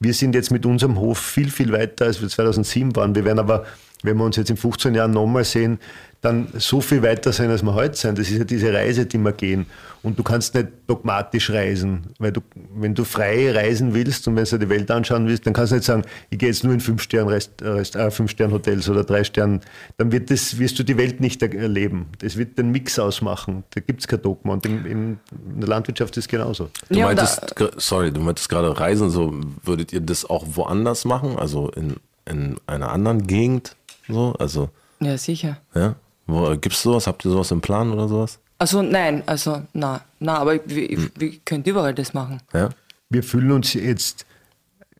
[0.00, 3.14] Wir sind jetzt mit unserem Hof viel, viel weiter, als wir 2007 waren.
[3.14, 3.64] Wir werden aber
[4.02, 5.78] wenn wir uns jetzt in 15 Jahren nochmal sehen,
[6.20, 8.18] dann so viel weiter sein, als wir heute sind.
[8.18, 9.66] Das ist ja diese Reise, die wir gehen.
[10.02, 12.40] Und du kannst nicht dogmatisch reisen, weil du,
[12.74, 15.72] wenn du frei reisen willst und wenn du dir die Welt anschauen willst, dann kannst
[15.72, 18.52] du nicht sagen, ich gehe jetzt nur in fünf Stern, Rest, Rest, äh, fünf Stern
[18.52, 19.62] Hotels oder drei Stern.
[19.96, 22.06] Dann wird das, wirst du die Welt nicht erleben.
[22.20, 23.64] Das wird den Mix ausmachen.
[23.70, 24.54] Da gibt es kein Dogma.
[24.54, 25.18] Und in, in,
[25.56, 26.70] der Landwirtschaft ist es genauso.
[26.88, 31.36] Du ja, meintest, sorry, du meintest gerade Reisen, so würdet ihr das auch woanders machen?
[31.36, 31.96] Also in,
[32.26, 33.76] in einer anderen Gegend?
[34.08, 34.70] So, also.
[35.00, 35.58] Ja, sicher.
[35.74, 35.96] Ja.
[36.26, 37.06] Gibt es sowas?
[37.06, 38.38] Habt ihr sowas im Plan oder sowas?
[38.58, 41.10] Also nein, also na, na, aber wir, hm.
[41.16, 42.40] wir können überall das machen.
[42.54, 42.70] Ja.
[43.10, 44.26] Wir fühlen uns jetzt.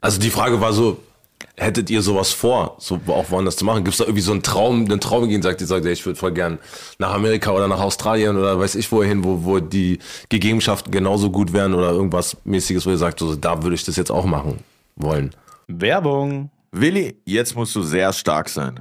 [0.01, 1.01] Also die Frage war so,
[1.57, 3.83] hättet ihr sowas vor, so auch woanders zu machen?
[3.83, 6.19] Gibt es da irgendwie so einen Traum, einen Traum gehen, sagt ihr, sagt, ich würde
[6.19, 6.59] voll gern
[6.99, 9.99] nach Amerika oder nach Australien oder weiß ich wohin, wo, wo die
[10.29, 13.97] Gegebenschaften genauso gut wären oder irgendwas mäßiges, wo ihr sagt, so, da würde ich das
[13.97, 14.59] jetzt auch machen
[14.97, 15.35] wollen.
[15.67, 16.51] Werbung.
[16.73, 18.81] Willi, jetzt musst du sehr stark sein.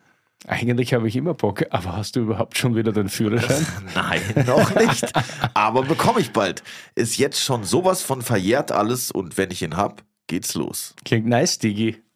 [0.47, 3.65] Eigentlich habe ich immer Bock, aber hast du überhaupt schon wieder den Führerschein?
[3.95, 5.11] Nein, noch nicht.
[5.53, 6.63] aber bekomme ich bald.
[6.95, 10.95] Ist jetzt schon sowas von verjährt alles und wenn ich ihn hab, geht's los.
[11.05, 12.01] Klingt nice, Digi.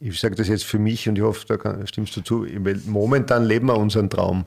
[0.00, 2.46] ich sage das jetzt für mich und ich hoffe, da kann, stimmst du zu,
[2.86, 4.44] momentan leben wir unseren Traum.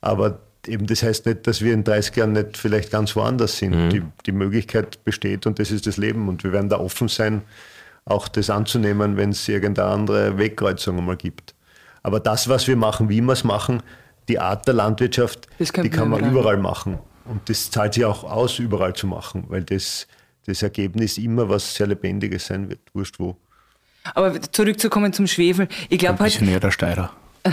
[0.00, 3.74] Aber eben das heißt nicht, dass wir in 30 Jahren nicht vielleicht ganz woanders sind.
[3.74, 3.90] Mhm.
[3.90, 6.28] Die, die Möglichkeit besteht und das ist das Leben.
[6.28, 7.42] Und wir werden da offen sein,
[8.04, 11.54] auch das anzunehmen, wenn es irgendeine andere Wegkreuzung einmal gibt.
[12.02, 13.82] Aber das, was wir machen, wie wir es machen,
[14.28, 16.98] die Art der Landwirtschaft, die kann man überall machen.
[17.24, 20.06] Und das zahlt sich auch aus, überall zu machen, weil das,
[20.46, 23.36] das Ergebnis immer was sehr Lebendiges sein wird, wurscht wo.
[24.14, 26.40] Aber zurückzukommen zum Schwefel, ich glaube halt.
[26.40, 27.10] Näher der Steirer.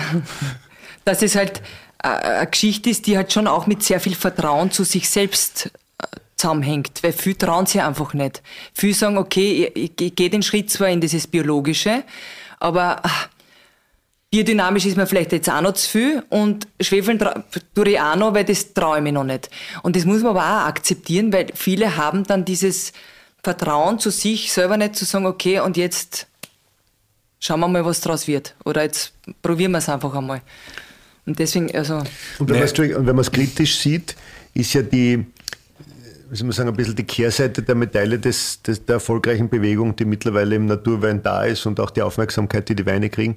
[1.06, 1.62] dass es halt
[2.04, 5.72] äh, eine Geschichte ist, die halt schon auch mit sehr viel Vertrauen zu sich selbst
[6.02, 8.42] äh, zusammenhängt, weil viele trauen sich einfach nicht.
[8.74, 12.04] Viele sagen, okay, ich, ich, ich gehe den Schritt zwar in dieses Biologische,
[12.60, 13.30] aber ach,
[14.30, 18.34] Biodynamisch ist mir vielleicht jetzt auch noch zu viel und Schwefeln tue ich auch noch,
[18.34, 19.50] weil das traue ich mir noch nicht.
[19.84, 22.92] Und das muss man aber auch akzeptieren, weil viele haben dann dieses
[23.42, 26.28] Vertrauen zu sich selber nicht zu sagen, okay, und jetzt
[27.40, 28.56] schauen wir mal, was draus wird.
[28.66, 30.42] Oder jetzt probieren wir es einfach einmal.
[31.26, 32.04] Und deswegen, also,
[32.96, 34.16] Und wenn man es kritisch sieht,
[34.54, 35.26] ist ja die,
[36.30, 39.96] wie soll man sagen, ein bisschen die Kehrseite der Medaille des, des, der erfolgreichen Bewegung,
[39.96, 43.36] die mittlerweile im Naturwein da ist und auch die Aufmerksamkeit, die die Weine kriegen,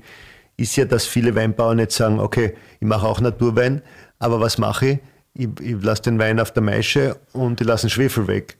[0.56, 3.82] ist ja, dass viele Weinbauern nicht sagen, okay, ich mache auch Naturwein,
[4.18, 4.98] aber was mache ich?
[5.34, 8.56] Ich, ich lasse den Wein auf der Maische und ich lasse den Schwefel weg.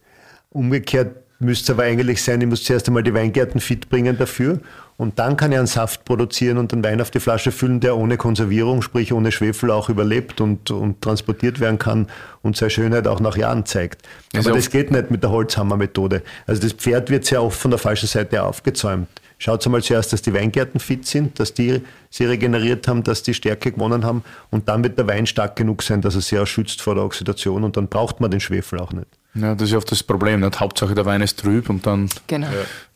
[0.51, 4.61] Umgekehrt müsste es aber eigentlich sein, ich muss zuerst einmal die Weingärten fit bringen dafür
[5.01, 7.97] und dann kann ich einen Saft produzieren und einen Wein auf die Flasche füllen, der
[7.97, 12.07] ohne Konservierung, sprich ohne Schwefel auch überlebt und, und transportiert werden kann
[12.43, 14.07] und seine Schönheit auch nach Jahren zeigt.
[14.35, 16.21] Also aber das geht nicht mit der Holzhammermethode.
[16.47, 19.09] Also das Pferd wird sehr oft von der falschen Seite aufgezäumt.
[19.39, 21.81] Schaut einmal zuerst, dass die Weingärten fit sind, dass die
[22.11, 25.83] sie regeneriert haben, dass die Stärke gewonnen haben und dann wird der Wein stark genug
[25.83, 28.79] sein, dass er sie auch schützt vor der Oxidation und dann braucht man den Schwefel
[28.79, 29.07] auch nicht.
[29.33, 30.41] Ja, das ist ja oft das Problem.
[30.41, 30.61] Nicht?
[30.61, 32.49] Hauptsache der Wein ist trüb und dann genau.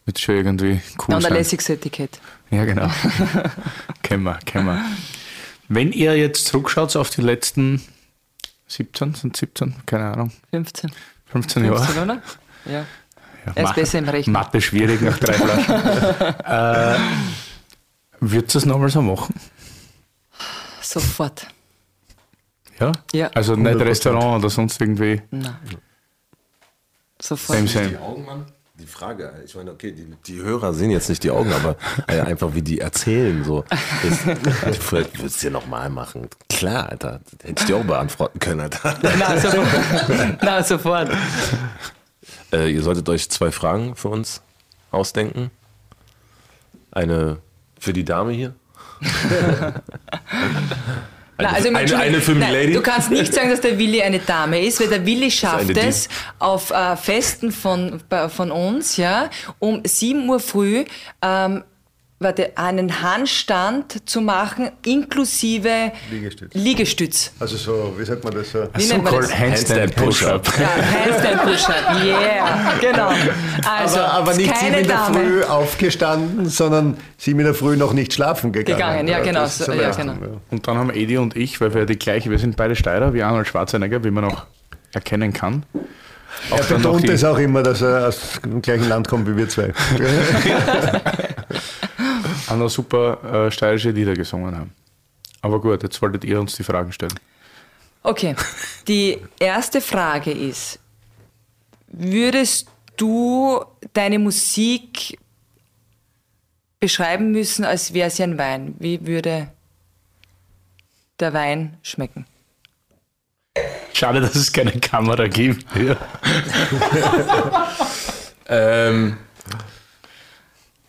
[0.04, 2.20] Wird schon irgendwie cool Und ein lässiges Etikett.
[2.50, 2.90] Ja, genau.
[4.02, 4.84] kennen wir, kennen wir.
[5.68, 7.82] Wenn ihr jetzt zurückschaut auf die letzten
[8.68, 10.90] 17, sind 17, keine Ahnung, 15.
[11.26, 11.78] 15 Jahre.
[11.84, 12.22] 15, oder?
[12.66, 12.72] Ja.
[12.72, 12.86] Ja,
[13.46, 14.32] Er ist Mathe- besser im Rechnen.
[14.32, 16.40] Mathe schwierig nach drei Flaschen.
[16.44, 16.98] äh,
[18.20, 19.34] Würdest du es nochmal so machen?
[20.80, 21.46] Sofort.
[22.80, 22.92] Ja?
[23.12, 23.28] Ja.
[23.34, 23.84] Also nicht 100%.
[23.84, 25.20] Restaurant oder sonst irgendwie.
[25.30, 25.56] Nein.
[27.20, 27.58] Sofort.
[27.68, 28.46] Same, Die same.
[28.84, 31.74] Die Frage, ich meine, okay, die, die Hörer sehen jetzt nicht die Augen, aber
[32.06, 33.64] äh, einfach wie die erzählen, so.
[33.70, 34.18] Das,
[34.78, 36.28] vielleicht würdest du dir nochmal machen.
[36.50, 37.22] Klar, Alter.
[37.42, 38.98] Hätte ich dir auch beantworten können, Alter.
[39.02, 40.42] Nein, sofort.
[40.42, 41.10] Nein, sofort.
[42.52, 44.42] Äh, ihr solltet euch zwei Fragen für uns
[44.90, 45.50] ausdenken.
[46.90, 47.38] Eine
[47.80, 48.54] für die Dame hier.
[51.36, 52.72] Nein, also eine, eine für nein, Milady.
[52.74, 55.88] Du kannst nicht sagen, dass der Willi eine Dame ist, weil der Willi schafft eine
[55.88, 56.08] es
[56.38, 60.84] auf äh, Festen von, von uns, ja, um 7 Uhr früh
[61.22, 61.64] ähm,
[62.24, 66.54] warte, einen Handstand zu machen, inklusive Liegestütz.
[66.54, 67.32] Liegestütz.
[67.38, 68.50] Also so, wie sagt man das?
[68.50, 68.66] So?
[68.74, 69.38] Wie So nennt man called das?
[69.38, 70.48] Handstand Push-Up.
[70.58, 70.68] Ja,
[71.04, 73.10] Handstand Push-Up, yeah, genau.
[73.64, 75.18] Also, aber, aber nicht sieben in der Dame.
[75.20, 78.78] Früh aufgestanden, sondern sieben in der Früh noch nicht schlafen gegangen.
[78.78, 80.14] Gegangen, ja, genau, das ist so, ja, genau.
[80.50, 83.22] Und dann haben Edi und ich, weil wir die gleiche, wir sind beide Steirer, wie
[83.22, 84.44] Arnold Schwarzenegger, wie man auch
[84.92, 85.64] erkennen kann.
[86.50, 89.48] Auch Er betont es auch immer, dass er aus dem gleichen Land kommt wie wir
[89.48, 89.72] zwei.
[92.54, 94.72] auch noch super äh, steirische Lieder gesungen haben.
[95.42, 97.18] Aber gut, jetzt wolltet ihr uns die Fragen stellen.
[98.02, 98.34] Okay,
[98.88, 100.78] die erste Frage ist,
[101.88, 105.18] würdest du deine Musik
[106.80, 108.74] beschreiben müssen, als wäre sie ein Wein?
[108.78, 109.48] Wie würde
[111.18, 112.26] der Wein schmecken?
[113.92, 115.64] Schade, dass es keine Kamera gibt.
[115.76, 115.96] Ja.
[118.46, 119.16] Ähm,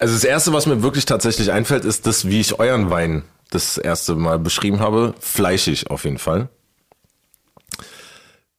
[0.06, 3.80] also das Erste, was mir wirklich tatsächlich einfällt, ist das, wie ich euren Wein das
[3.80, 5.16] erste Mal beschrieben habe.
[5.20, 6.48] Fleischig auf jeden Fall.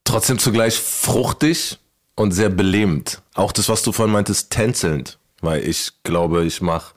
[0.03, 1.79] Trotzdem zugleich fruchtig
[2.15, 3.21] und sehr belebend.
[3.33, 5.19] Auch das, was du vorhin meintest, tänzelnd.
[5.39, 6.93] Weil ich glaube, ich mache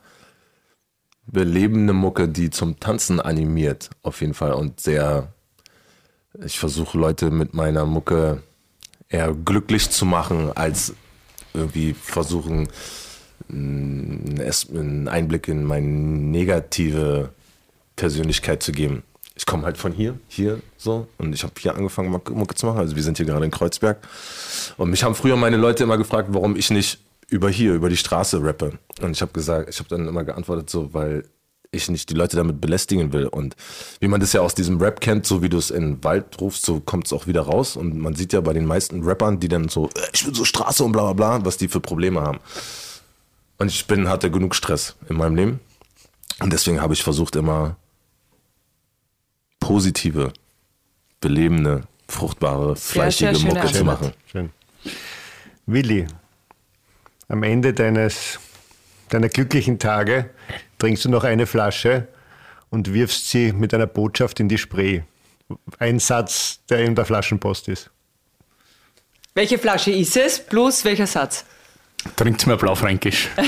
[1.27, 4.55] belebende Mucke, die zum Tanzen animiert, auf jeden Fall.
[4.55, 5.33] Und sehr,
[6.45, 8.43] ich versuche Leute mit meiner Mucke
[9.09, 10.93] eher glücklich zu machen, als
[11.55, 12.67] irgendwie versuchen,
[13.53, 17.31] einen Einblick in meine negative
[17.97, 19.03] Persönlichkeit zu geben.
[19.35, 22.79] Ich komme halt von hier, hier so, und ich habe hier angefangen, Mucke zu machen.
[22.79, 23.99] Also wir sind hier gerade in Kreuzberg.
[24.77, 26.99] Und mich haben früher meine Leute immer gefragt, warum ich nicht
[27.29, 28.79] über hier, über die Straße rappe.
[29.01, 31.25] Und ich habe gesagt, ich habe dann immer geantwortet so, weil
[31.73, 33.27] ich nicht die Leute damit belästigen will.
[33.27, 33.55] Und
[34.01, 36.41] wie man das ja aus diesem Rap kennt, so wie du es in den Wald
[36.41, 37.77] rufst, so kommt es auch wieder raus.
[37.77, 40.45] Und man sieht ja bei den meisten Rappern, die dann so, äh, ich will so
[40.45, 42.41] Straße und bla bla bla, was die für Probleme haben.
[43.61, 45.61] Und ich bin, hatte genug Stress in meinem Leben.
[46.41, 47.77] Und deswegen habe ich versucht, immer
[49.59, 50.33] positive,
[51.21, 54.13] belebende, fruchtbare, fleischige sehr schöne Mucke zu machen.
[54.33, 54.51] Schön.
[55.67, 56.07] Willi,
[57.29, 58.41] am Ende deines,
[59.11, 60.31] deiner glücklichen Tage
[60.79, 62.09] trinkst du noch eine Flasche
[62.71, 65.03] und wirfst sie mit einer Botschaft in die Spree.
[65.79, 67.91] Ein Satz, der in der Flaschenpost ist.
[69.35, 70.41] Welche Flasche ist es?
[70.41, 71.45] Plus welcher Satz?
[72.17, 73.29] Trinkt mir Blaufränkisch.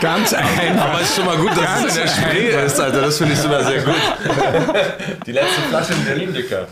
[0.00, 0.84] Ganz einfach.
[0.84, 3.02] Aber ist schon mal gut, dass es in der Spree ist, Alter.
[3.02, 3.94] Das finde ich sogar sehr gut.
[5.26, 6.66] Die letzte Flasche in Berlin, Dicker.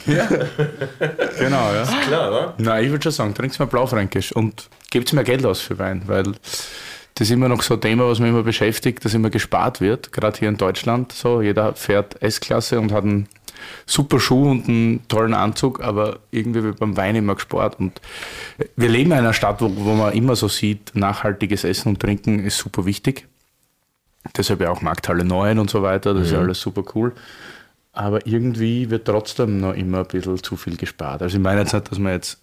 [1.39, 1.85] Genau, ja.
[2.07, 2.55] Klar, oder?
[2.59, 6.03] Nein, ich würde schon sagen, trinkt mir Blaufränkisch und gebt mir Geld aus für Wein,
[6.07, 6.25] weil
[7.15, 10.11] das ist immer noch so ein Thema, was mich immer beschäftigt, dass immer gespart wird,
[10.13, 11.13] gerade hier in Deutschland.
[11.13, 13.29] So, jeder fährt S-Klasse und hat einen
[13.87, 17.79] super Schuh und einen tollen Anzug, aber irgendwie wird beim Wein immer gespart.
[17.81, 18.01] Und
[18.77, 22.41] wir leben in einer Stadt, wo, wo man immer so sieht, nachhaltiges Essen und Trinken
[22.41, 23.27] ist super wichtig.
[24.37, 27.13] Deshalb ja auch Markthalle 9 und so weiter, das ist ja alles super cool.
[27.93, 31.23] Aber irgendwie wird trotzdem noch immer ein bisschen zu viel gespart.
[31.23, 32.39] Also ich meine jetzt nicht, dass man jetzt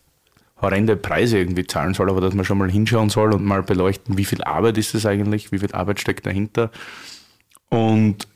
[0.62, 4.18] horrende Preise irgendwie zahlen soll, aber dass man schon mal hinschauen soll und mal beleuchten,
[4.18, 6.72] wie viel Arbeit ist das eigentlich, wie viel Arbeit steckt dahinter.
[7.70, 8.28] Und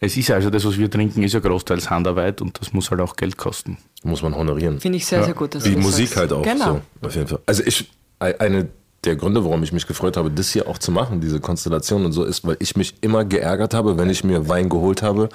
[0.00, 3.00] es ist also das, was wir trinken, ist ja großteils Handarbeit und das muss halt
[3.00, 3.78] auch Geld kosten.
[4.02, 4.78] Muss man honorieren.
[4.80, 5.54] Finde ich sehr, sehr gut.
[5.54, 6.18] Dass Wie du das Musik sagst.
[6.18, 6.80] halt auch Genau.
[7.00, 7.38] so, auf jeden Fall.
[7.46, 8.68] Also ich, eine
[9.04, 12.12] der Gründe, warum ich mich gefreut habe, das hier auch zu machen, diese Konstellation und
[12.12, 15.28] so, ist, weil ich mich immer geärgert habe, wenn ich mir Wein geholt habe,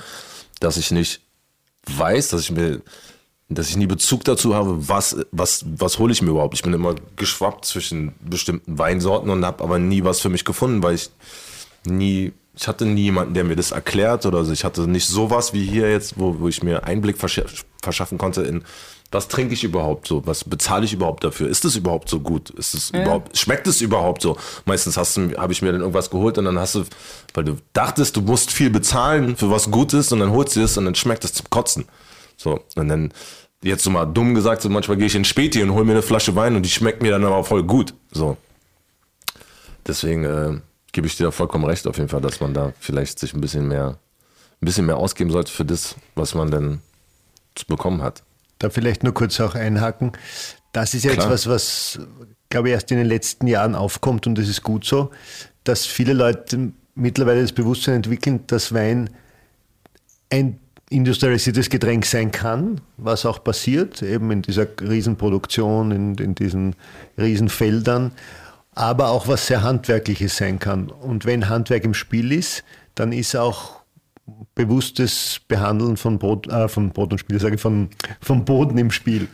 [0.60, 1.22] dass ich nicht
[1.88, 2.82] weiß, dass ich mir,
[3.50, 6.54] dass ich nie Bezug dazu habe, was, was, was hole ich mir überhaupt.
[6.54, 10.84] Ich bin immer geschwappt zwischen bestimmten Weinsorten und habe aber nie was für mich gefunden,
[10.84, 11.10] weil ich
[11.86, 14.52] nie, ich hatte nie jemanden, der mir das erklärt oder so.
[14.52, 17.42] ich hatte nicht sowas wie hier jetzt, wo, wo ich mir Einblick versch
[17.82, 18.64] verschaffen konnte in,
[19.12, 22.50] was trinke ich überhaupt so, was bezahle ich überhaupt dafür, ist es überhaupt so gut,
[22.52, 24.38] ist es überhaupt, schmeckt es überhaupt so?
[24.66, 26.86] Meistens hast du, habe ich mir dann irgendwas geholt und dann hast du,
[27.34, 30.78] weil du dachtest, du musst viel bezahlen für was Gutes und dann holst du es
[30.78, 31.86] und dann schmeckt es zum Kotzen.
[32.38, 33.14] So, und dann,
[33.62, 36.02] jetzt so mal dumm gesagt, so manchmal gehe ich in Späti und hole mir eine
[36.02, 37.94] Flasche Wein und die schmeckt mir dann aber voll gut.
[38.12, 38.38] So.
[39.86, 40.62] Deswegen äh,
[40.92, 43.42] gebe ich dir da vollkommen recht auf jeden Fall, dass man da vielleicht sich ein
[43.42, 43.98] bisschen mehr,
[44.62, 46.82] ein bisschen mehr ausgeben sollte für das, was man denn
[47.56, 48.24] zu bekommen hat.
[48.60, 50.12] Da vielleicht nur kurz auch einhaken.
[50.74, 51.32] Das ist ja jetzt Klar.
[51.32, 52.00] was, was,
[52.50, 55.12] glaube ich, erst in den letzten Jahren aufkommt und das ist gut so,
[55.64, 59.10] dass viele Leute mittlerweile das Bewusstsein entwickeln, dass Wein
[60.30, 66.76] ein industrialisiertes Getränk sein kann, was auch passiert, eben in dieser Riesenproduktion, in, in diesen
[67.18, 68.12] Riesenfeldern,
[68.74, 70.90] aber auch was sehr Handwerkliches sein kann.
[70.90, 72.64] Und wenn Handwerk im Spiel ist,
[72.96, 73.82] dann ist auch
[74.56, 77.90] bewusstes Behandeln von Brot, äh, von Brot und Spiel, sage ich, von,
[78.22, 79.28] vom Boden im Spiel.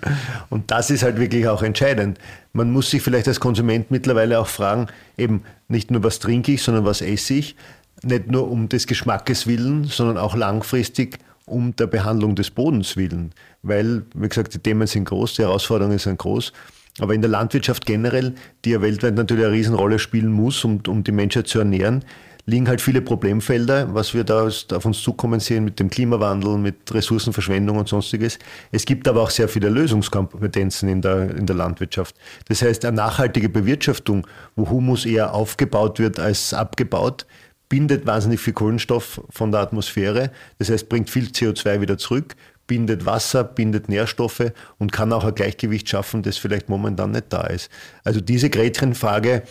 [0.50, 2.20] Und das ist halt wirklich auch entscheidend.
[2.54, 6.64] Man muss sich vielleicht als Konsument mittlerweile auch fragen, eben nicht nur was trinke ich,
[6.64, 7.56] sondern was esse ich.
[8.04, 13.34] Nicht nur um des Geschmackes willen, sondern auch langfristig um der Behandlung des Bodens willen.
[13.64, 16.54] Weil, wie gesagt, die Themen sind groß, die Herausforderungen sind groß.
[17.00, 18.34] Aber in der Landwirtschaft generell,
[18.66, 22.04] die ja weltweit natürlich eine Riesenrolle spielen muss, um, um die Menschheit zu ernähren,
[22.48, 26.93] liegen halt viele Problemfelder, was wir da auf uns zukommen sehen mit dem Klimawandel, mit
[26.93, 28.39] Ressourcenverschwendung und sonstiges.
[28.72, 32.16] Es gibt aber auch sehr viele Lösungskompetenzen in der, in der Landwirtschaft.
[32.48, 34.26] Das heißt, eine nachhaltige Bewirtschaftung,
[34.56, 37.26] wo Humus eher aufgebaut wird als abgebaut,
[37.68, 40.32] bindet wahnsinnig viel Kohlenstoff von der Atmosphäre.
[40.58, 42.36] Das heißt, bringt viel CO2 wieder zurück,
[42.68, 47.47] bindet Wasser, bindet Nährstoffe und kann auch ein Gleichgewicht schaffen, das vielleicht momentan nicht da
[47.47, 47.70] ist.
[48.03, 49.43] Also diese Gretchenfrage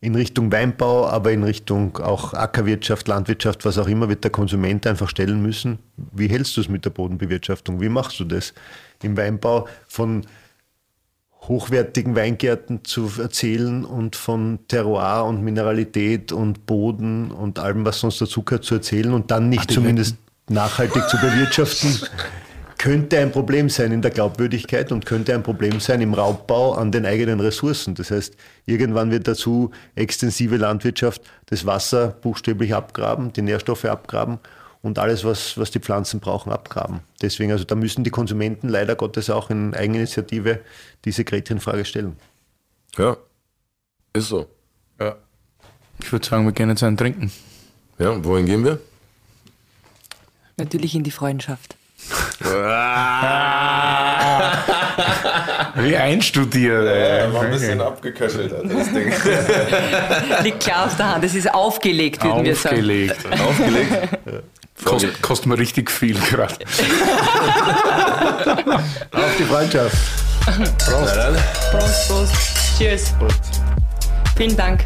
[0.00, 4.86] in Richtung Weinbau, aber in Richtung auch Ackerwirtschaft, Landwirtschaft, was auch immer, wird der Konsument
[4.86, 5.78] einfach stellen müssen.
[5.96, 7.80] Wie hältst du es mit der Bodenbewirtschaftung?
[7.80, 8.52] Wie machst du das
[9.02, 10.26] im Weinbau von
[11.48, 18.20] hochwertigen Weingärten zu erzählen und von Terroir und Mineralität und Boden und allem, was sonst
[18.20, 20.16] dazugehört, zu erzählen und dann nicht zumindest
[20.48, 21.98] nachhaltig zu bewirtschaften,
[22.84, 26.92] könnte ein Problem sein in der Glaubwürdigkeit und könnte ein Problem sein im Raubbau an
[26.92, 27.94] den eigenen Ressourcen.
[27.94, 34.38] Das heißt, irgendwann wird dazu extensive Landwirtschaft das Wasser buchstäblich abgraben, die Nährstoffe abgraben
[34.82, 37.00] und alles, was, was die Pflanzen brauchen, abgraben.
[37.22, 40.60] Deswegen, also da müssen die Konsumenten leider Gottes auch in Eigeninitiative
[41.06, 42.16] diese Gretchenfrage stellen.
[42.98, 43.16] Ja,
[44.12, 44.46] ist so.
[45.00, 45.16] Ja.
[46.00, 47.32] Ich würde sagen, wir gehen jetzt einen trinken.
[47.98, 48.78] Ja, wohin gehen wir?
[50.58, 51.78] Natürlich in die Freundschaft.
[55.76, 57.32] Wie einstudiert, ey.
[57.32, 59.12] war ein bisschen abgeköchelt, das Ding.
[60.42, 61.24] Liegt klar auf der Hand.
[61.24, 62.76] Es ist aufgelegt, würden wir sagen.
[62.76, 63.16] Aufgelegt.
[63.40, 64.08] Aufgelegt.
[64.84, 66.54] Kost, kostet mir richtig viel gerade.
[69.12, 69.96] Auf die Freundschaft.
[70.46, 71.36] Dann,
[71.70, 72.34] Prost, Prost.
[72.76, 73.14] Cheers.
[74.36, 74.84] Vielen Dank.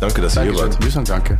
[0.00, 0.76] danke, dass ihr hier wart.
[0.82, 1.38] Wir sagen danke.